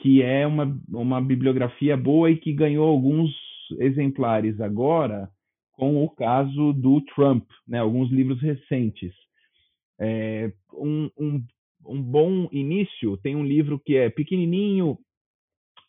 que 0.00 0.22
é 0.22 0.46
uma, 0.46 0.80
uma 0.88 1.20
bibliografia 1.20 1.96
boa 1.96 2.30
e 2.30 2.36
que 2.36 2.52
ganhou 2.52 2.86
alguns 2.86 3.30
exemplares 3.78 4.60
agora 4.60 5.28
com 5.72 6.04
o 6.04 6.10
caso 6.10 6.72
do 6.74 7.00
Trump, 7.00 7.44
né, 7.66 7.78
alguns 7.78 8.10
livros 8.10 8.40
recentes. 8.40 9.14
É, 9.98 10.52
um, 10.74 11.10
um, 11.18 11.44
um 11.86 12.02
bom 12.02 12.48
início 12.52 13.16
tem 13.18 13.34
um 13.34 13.44
livro 13.44 13.78
que 13.78 13.96
é 13.96 14.08
pequenininho 14.08 14.98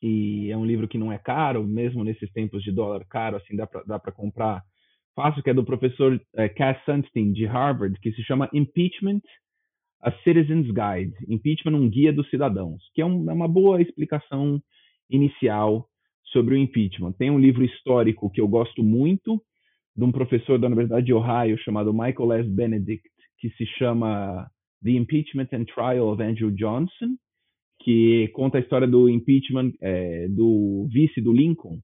e 0.01 0.49
é 0.49 0.57
um 0.57 0.65
livro 0.65 0.87
que 0.87 0.97
não 0.97 1.11
é 1.11 1.17
caro, 1.17 1.63
mesmo 1.63 2.03
nesses 2.03 2.31
tempos 2.31 2.63
de 2.63 2.71
dólar 2.71 3.05
caro, 3.05 3.37
assim 3.37 3.55
dá 3.55 3.67
para 3.67 4.11
comprar 4.11 4.63
fácil, 5.15 5.43
que 5.43 5.49
é 5.49 5.53
do 5.53 5.63
professor 5.63 6.19
é, 6.35 6.49
Cass 6.49 6.77
Sunstein, 6.85 7.31
de 7.33 7.45
Harvard, 7.45 7.99
que 7.99 8.11
se 8.11 8.23
chama 8.23 8.49
Impeachment, 8.53 9.21
A 10.01 10.11
Citizen's 10.23 10.67
Guide, 10.67 11.13
Impeachment, 11.27 11.75
um 11.77 11.89
guia 11.89 12.13
dos 12.13 12.29
cidadãos, 12.29 12.81
que 12.93 13.01
é, 13.01 13.05
um, 13.05 13.29
é 13.29 13.33
uma 13.33 13.47
boa 13.47 13.81
explicação 13.81 14.61
inicial 15.09 15.87
sobre 16.25 16.55
o 16.55 16.57
impeachment. 16.57 17.11
Tem 17.13 17.29
um 17.29 17.39
livro 17.39 17.63
histórico 17.63 18.29
que 18.29 18.39
eu 18.39 18.47
gosto 18.47 18.81
muito, 18.83 19.41
de 19.95 20.03
um 20.03 20.11
professor 20.11 20.57
da 20.57 20.67
Universidade 20.67 21.05
de 21.05 21.13
Ohio 21.13 21.57
chamado 21.57 21.93
Michael 21.93 22.31
S. 22.33 22.49
Benedict, 22.49 23.09
que 23.37 23.49
se 23.51 23.65
chama 23.77 24.49
The 24.83 24.91
Impeachment 24.91 25.49
and 25.51 25.65
Trial 25.65 26.07
of 26.07 26.23
Andrew 26.23 26.51
Johnson, 26.51 27.17
que 27.83 28.29
conta 28.29 28.57
a 28.57 28.61
história 28.61 28.87
do 28.87 29.09
impeachment 29.09 29.73
é, 29.81 30.27
do 30.29 30.87
vice 30.91 31.19
do 31.19 31.33
Lincoln, 31.33 31.79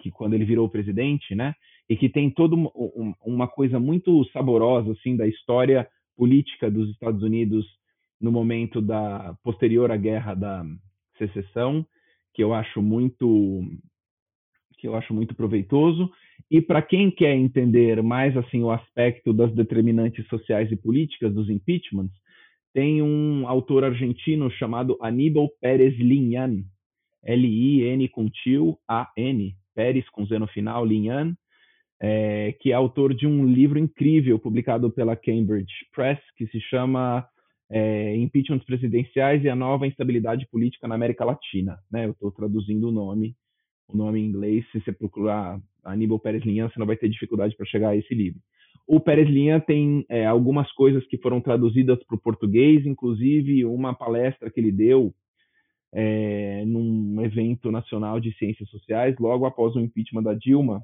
que 0.00 0.10
quando 0.10 0.34
ele 0.34 0.44
virou 0.44 0.68
presidente, 0.68 1.34
né? 1.34 1.54
E 1.88 1.96
que 1.96 2.08
tem 2.08 2.30
toda 2.30 2.56
uma, 3.24 3.46
coisa 3.46 3.78
muito 3.78 4.24
saborosa 4.32 4.92
assim 4.92 5.16
da 5.16 5.26
história 5.26 5.86
política 6.16 6.70
dos 6.70 6.90
Estados 6.90 7.22
Unidos 7.22 7.66
no 8.20 8.32
momento 8.32 8.80
da 8.80 9.36
posterior 9.42 9.90
à 9.90 9.96
guerra 9.96 10.34
da 10.34 10.64
secessão, 11.18 11.86
que 12.32 12.42
eu 12.42 12.54
acho 12.54 12.80
muito 12.80 13.62
que 14.78 14.88
eu 14.88 14.94
acho 14.94 15.14
muito 15.14 15.34
proveitoso. 15.34 16.10
E 16.50 16.60
para 16.60 16.82
quem 16.82 17.10
quer 17.10 17.34
entender 17.34 18.02
mais 18.02 18.36
assim 18.36 18.62
o 18.62 18.70
aspecto 18.70 19.32
das 19.32 19.52
determinantes 19.54 20.26
sociais 20.28 20.70
e 20.70 20.76
políticas 20.76 21.32
dos 21.32 21.48
impeachments, 21.48 22.14
tem 22.72 23.00
um 23.00 23.48
autor 23.48 23.84
argentino 23.84 24.50
chamado 24.50 24.98
Aníbal 25.00 25.48
Pérez 25.60 25.96
Linhan, 25.96 26.64
L-I-N 27.22 28.08
com 28.08 28.28
tio, 28.28 28.76
A-N, 28.86 29.54
Pérez 29.74 30.08
com 30.10 30.26
Z 30.26 30.38
no 30.38 30.46
final, 30.48 30.84
Linhan, 30.84 31.34
é, 32.06 32.52
que 32.60 32.70
é 32.70 32.74
autor 32.74 33.14
de 33.14 33.26
um 33.26 33.46
livro 33.46 33.78
incrível 33.78 34.38
publicado 34.38 34.90
pela 34.90 35.16
Cambridge 35.16 35.72
Press, 35.90 36.18
que 36.36 36.46
se 36.48 36.60
chama 36.60 37.26
é, 37.70 38.14
Impeachments 38.16 38.66
Presidenciais 38.66 39.42
e 39.42 39.48
a 39.48 39.56
Nova 39.56 39.86
Instabilidade 39.86 40.46
Política 40.50 40.86
na 40.86 40.96
América 40.96 41.24
Latina. 41.24 41.78
Né? 41.90 42.04
Eu 42.04 42.10
estou 42.10 42.30
traduzindo 42.30 42.88
o 42.88 42.92
nome 42.92 43.34
o 43.86 43.96
nome 43.96 44.18
em 44.18 44.26
inglês, 44.26 44.64
se 44.70 44.80
você 44.80 44.92
procurar 44.92 45.60
Aníbal 45.84 46.18
Pérez 46.18 46.42
Linhan, 46.42 46.68
você 46.68 46.78
não 46.78 46.86
vai 46.86 46.96
ter 46.96 47.08
dificuldade 47.08 47.54
para 47.54 47.66
chegar 47.66 47.90
a 47.90 47.96
esse 47.96 48.14
livro. 48.14 48.40
O 48.86 48.98
Pérez 48.98 49.28
Linhan 49.28 49.60
tem 49.60 50.06
é, 50.08 50.24
algumas 50.26 50.70
coisas 50.72 51.06
que 51.06 51.18
foram 51.18 51.38
traduzidas 51.38 52.02
para 52.04 52.16
o 52.16 52.20
português, 52.20 52.86
inclusive 52.86 53.64
uma 53.66 53.94
palestra 53.94 54.50
que 54.50 54.58
ele 54.58 54.72
deu 54.72 55.14
é, 55.92 56.64
num 56.66 57.22
evento 57.22 57.70
nacional 57.70 58.18
de 58.20 58.32
ciências 58.38 58.68
sociais, 58.70 59.14
logo 59.18 59.44
após 59.44 59.76
o 59.76 59.80
impeachment 59.80 60.22
da 60.22 60.34
Dilma, 60.34 60.82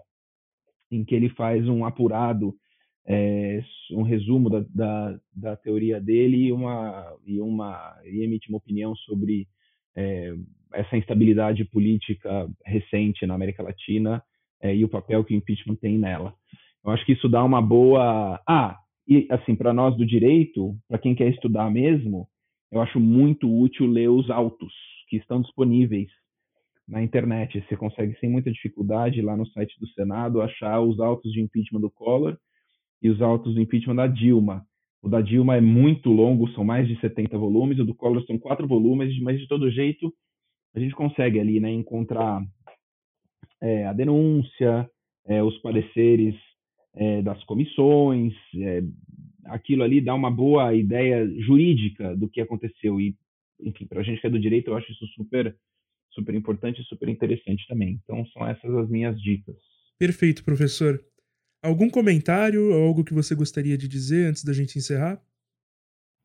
em 0.91 1.05
que 1.05 1.15
ele 1.15 1.29
faz 1.31 1.69
um 1.69 1.85
apurado, 1.85 2.55
é, 3.07 3.63
um 3.93 4.03
resumo 4.03 4.51
da, 4.51 4.65
da, 4.75 5.21
da, 5.35 5.57
teoria 5.57 6.01
dele 6.01 6.47
e, 6.47 6.53
uma, 6.53 7.17
e, 7.25 7.41
uma, 7.41 7.97
e 8.05 8.23
emite 8.23 8.49
uma 8.49 8.59
opinião 8.59 8.95
sobre 8.97 9.47
é, 9.97 10.35
essa 10.73 10.97
instabilidade 10.97 11.65
política 11.65 12.49
recente 12.65 13.27
na 13.27 13.35
América 13.35 13.63
Latina 13.63 14.23
é, 14.63 14.75
e 14.75 14.85
o 14.85 14.89
papel 14.89 15.25
que 15.25 15.35
o 15.35 15.37
impeachment 15.37 15.77
tem 15.77 15.99
nela. 15.99 16.35
Eu 16.85 16.93
acho 16.93 17.05
que 17.05 17.13
isso 17.13 17.29
dá 17.29 17.43
uma 17.45 17.61
boa. 17.61 18.41
Ah, 18.47 18.79
e 19.07 19.27
assim, 19.31 19.55
para 19.55 19.73
nós 19.73 19.97
do 19.97 20.07
direito, 20.07 20.77
para 20.89 20.99
quem 20.99 21.15
quer 21.15 21.29
estudar 21.29 21.71
mesmo, 21.71 22.29
eu 22.71 22.81
acho 22.81 23.01
muito 23.01 23.51
útil 23.51 23.87
ler 23.87 24.09
os 24.09 24.31
autos 24.31 24.73
que 25.09 25.17
estão 25.17 25.41
disponíveis 25.41 26.09
na 26.91 27.03
internet. 27.03 27.65
Você 27.67 27.77
consegue, 27.77 28.19
sem 28.19 28.29
muita 28.29 28.51
dificuldade, 28.51 29.23
lá 29.23 29.37
no 29.37 29.47
site 29.47 29.79
do 29.79 29.87
Senado, 29.89 30.43
achar 30.43 30.81
os 30.81 30.99
autos 30.99 31.33
de 31.33 31.41
impeachment 31.41 31.81
do 31.81 31.91
Collor 31.91 32.37
e 33.01 33.09
os 33.09 33.23
autos 33.23 33.55
do 33.55 33.61
impeachment 33.61 33.95
da 33.95 34.07
Dilma. 34.07 34.67
O 35.03 35.09
da 35.09 35.21
Dilma 35.23 35.57
é 35.57 35.61
muito 35.61 36.11
longo, 36.11 36.51
são 36.51 36.65
mais 36.65 36.87
de 36.87 37.01
70 37.01 37.39
volumes, 37.39 37.79
o 37.79 37.85
do 37.85 37.95
Collor 37.95 38.23
são 38.27 38.39
quatro 38.39 38.67
volumes, 38.67 39.19
mas 39.23 39.41
de 39.41 39.49
todo 39.49 39.71
jeito 39.71 40.13
a 40.75 40.81
gente 40.81 40.95
consegue 40.95 41.41
ali 41.41 41.59
né, 41.59 41.71
encontrar 41.71 42.45
é, 43.61 43.87
a 43.87 43.93
denúncia, 43.93 44.89
é, 45.27 45.43
os 45.43 45.57
pareceres 45.59 46.35
é, 46.95 47.23
das 47.23 47.43
comissões, 47.45 48.35
é, 48.57 48.83
aquilo 49.47 49.83
ali 49.83 50.01
dá 50.01 50.15
uma 50.15 50.31
boa 50.31 50.75
ideia 50.75 51.27
jurídica 51.41 52.17
do 52.17 52.29
que 52.29 52.41
aconteceu. 52.41 53.01
E, 53.01 53.17
enfim, 53.61 53.87
para 53.87 54.01
a 54.01 54.03
gente 54.03 54.21
que 54.21 54.27
é 54.27 54.31
do 54.31 54.39
direito, 54.39 54.71
eu 54.71 54.77
acho 54.77 54.91
isso 54.93 55.07
super, 55.09 55.57
super 56.13 56.35
importante 56.35 56.81
e 56.81 56.85
super 56.85 57.09
interessante 57.09 57.67
também. 57.69 58.01
Então, 58.03 58.25
são 58.27 58.47
essas 58.47 58.75
as 58.75 58.89
minhas 58.89 59.21
dicas. 59.21 59.57
Perfeito, 59.99 60.45
professor. 60.45 61.03
Algum 61.63 61.91
comentário 61.91 62.73
ou 62.73 62.83
algo 62.87 63.05
que 63.05 63.13
você 63.13 63.35
gostaria 63.35 63.77
de 63.77 63.87
dizer 63.87 64.27
antes 64.27 64.45
da 64.45 64.53
gente 64.53 64.79
encerrar? 64.79 65.21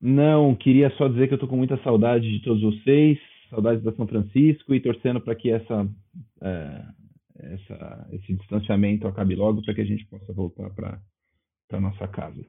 Não, 0.01 0.55
queria 0.55 0.89
só 0.91 1.07
dizer 1.07 1.27
que 1.27 1.33
eu 1.33 1.37
estou 1.37 1.49
com 1.49 1.57
muita 1.57 1.81
saudade 1.83 2.29
de 2.31 2.43
todos 2.43 2.61
vocês, 2.61 3.17
saudades 3.49 3.83
da 3.83 3.93
São 3.95 4.07
Francisco 4.07 4.73
e 4.73 4.79
torcendo 4.79 5.19
para 5.19 5.35
que 5.35 5.49
essa, 5.49 5.89
é, 6.41 6.85
essa, 7.37 8.09
esse 8.13 8.33
distanciamento 8.33 9.07
acabe 9.07 9.35
logo 9.35 9.61
para 9.61 9.73
que 9.73 9.81
a 9.81 9.85
gente 9.85 10.05
possa 10.05 10.31
voltar 10.33 10.69
para 10.71 11.01
a 11.71 11.79
nossa 11.79 12.07
casa. 12.07 12.45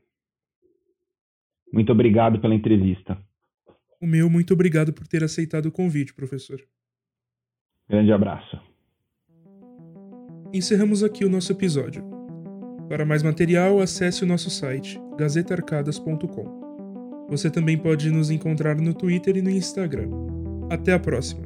Muito 1.72 1.90
obrigado 1.90 2.40
pela 2.40 2.54
entrevista. 2.54 3.18
O 4.00 4.06
meu, 4.06 4.28
muito 4.30 4.52
obrigado 4.52 4.92
por 4.92 5.06
ter 5.06 5.24
aceitado 5.24 5.66
o 5.66 5.72
convite, 5.72 6.14
professor. 6.14 6.60
Grande 7.88 8.12
abraço. 8.12 8.58
Encerramos 10.52 11.02
aqui 11.02 11.24
o 11.24 11.30
nosso 11.30 11.52
episódio. 11.52 12.04
Para 12.88 13.04
mais 13.04 13.22
material, 13.22 13.80
acesse 13.80 14.24
o 14.24 14.26
nosso 14.26 14.50
site 14.50 15.00
gazetarcadas.com. 15.18 17.26
Você 17.28 17.50
também 17.50 17.76
pode 17.76 18.10
nos 18.10 18.30
encontrar 18.30 18.76
no 18.76 18.94
Twitter 18.94 19.36
e 19.36 19.42
no 19.42 19.50
Instagram. 19.50 20.08
Até 20.70 20.92
a 20.92 20.98
próxima! 20.98 21.45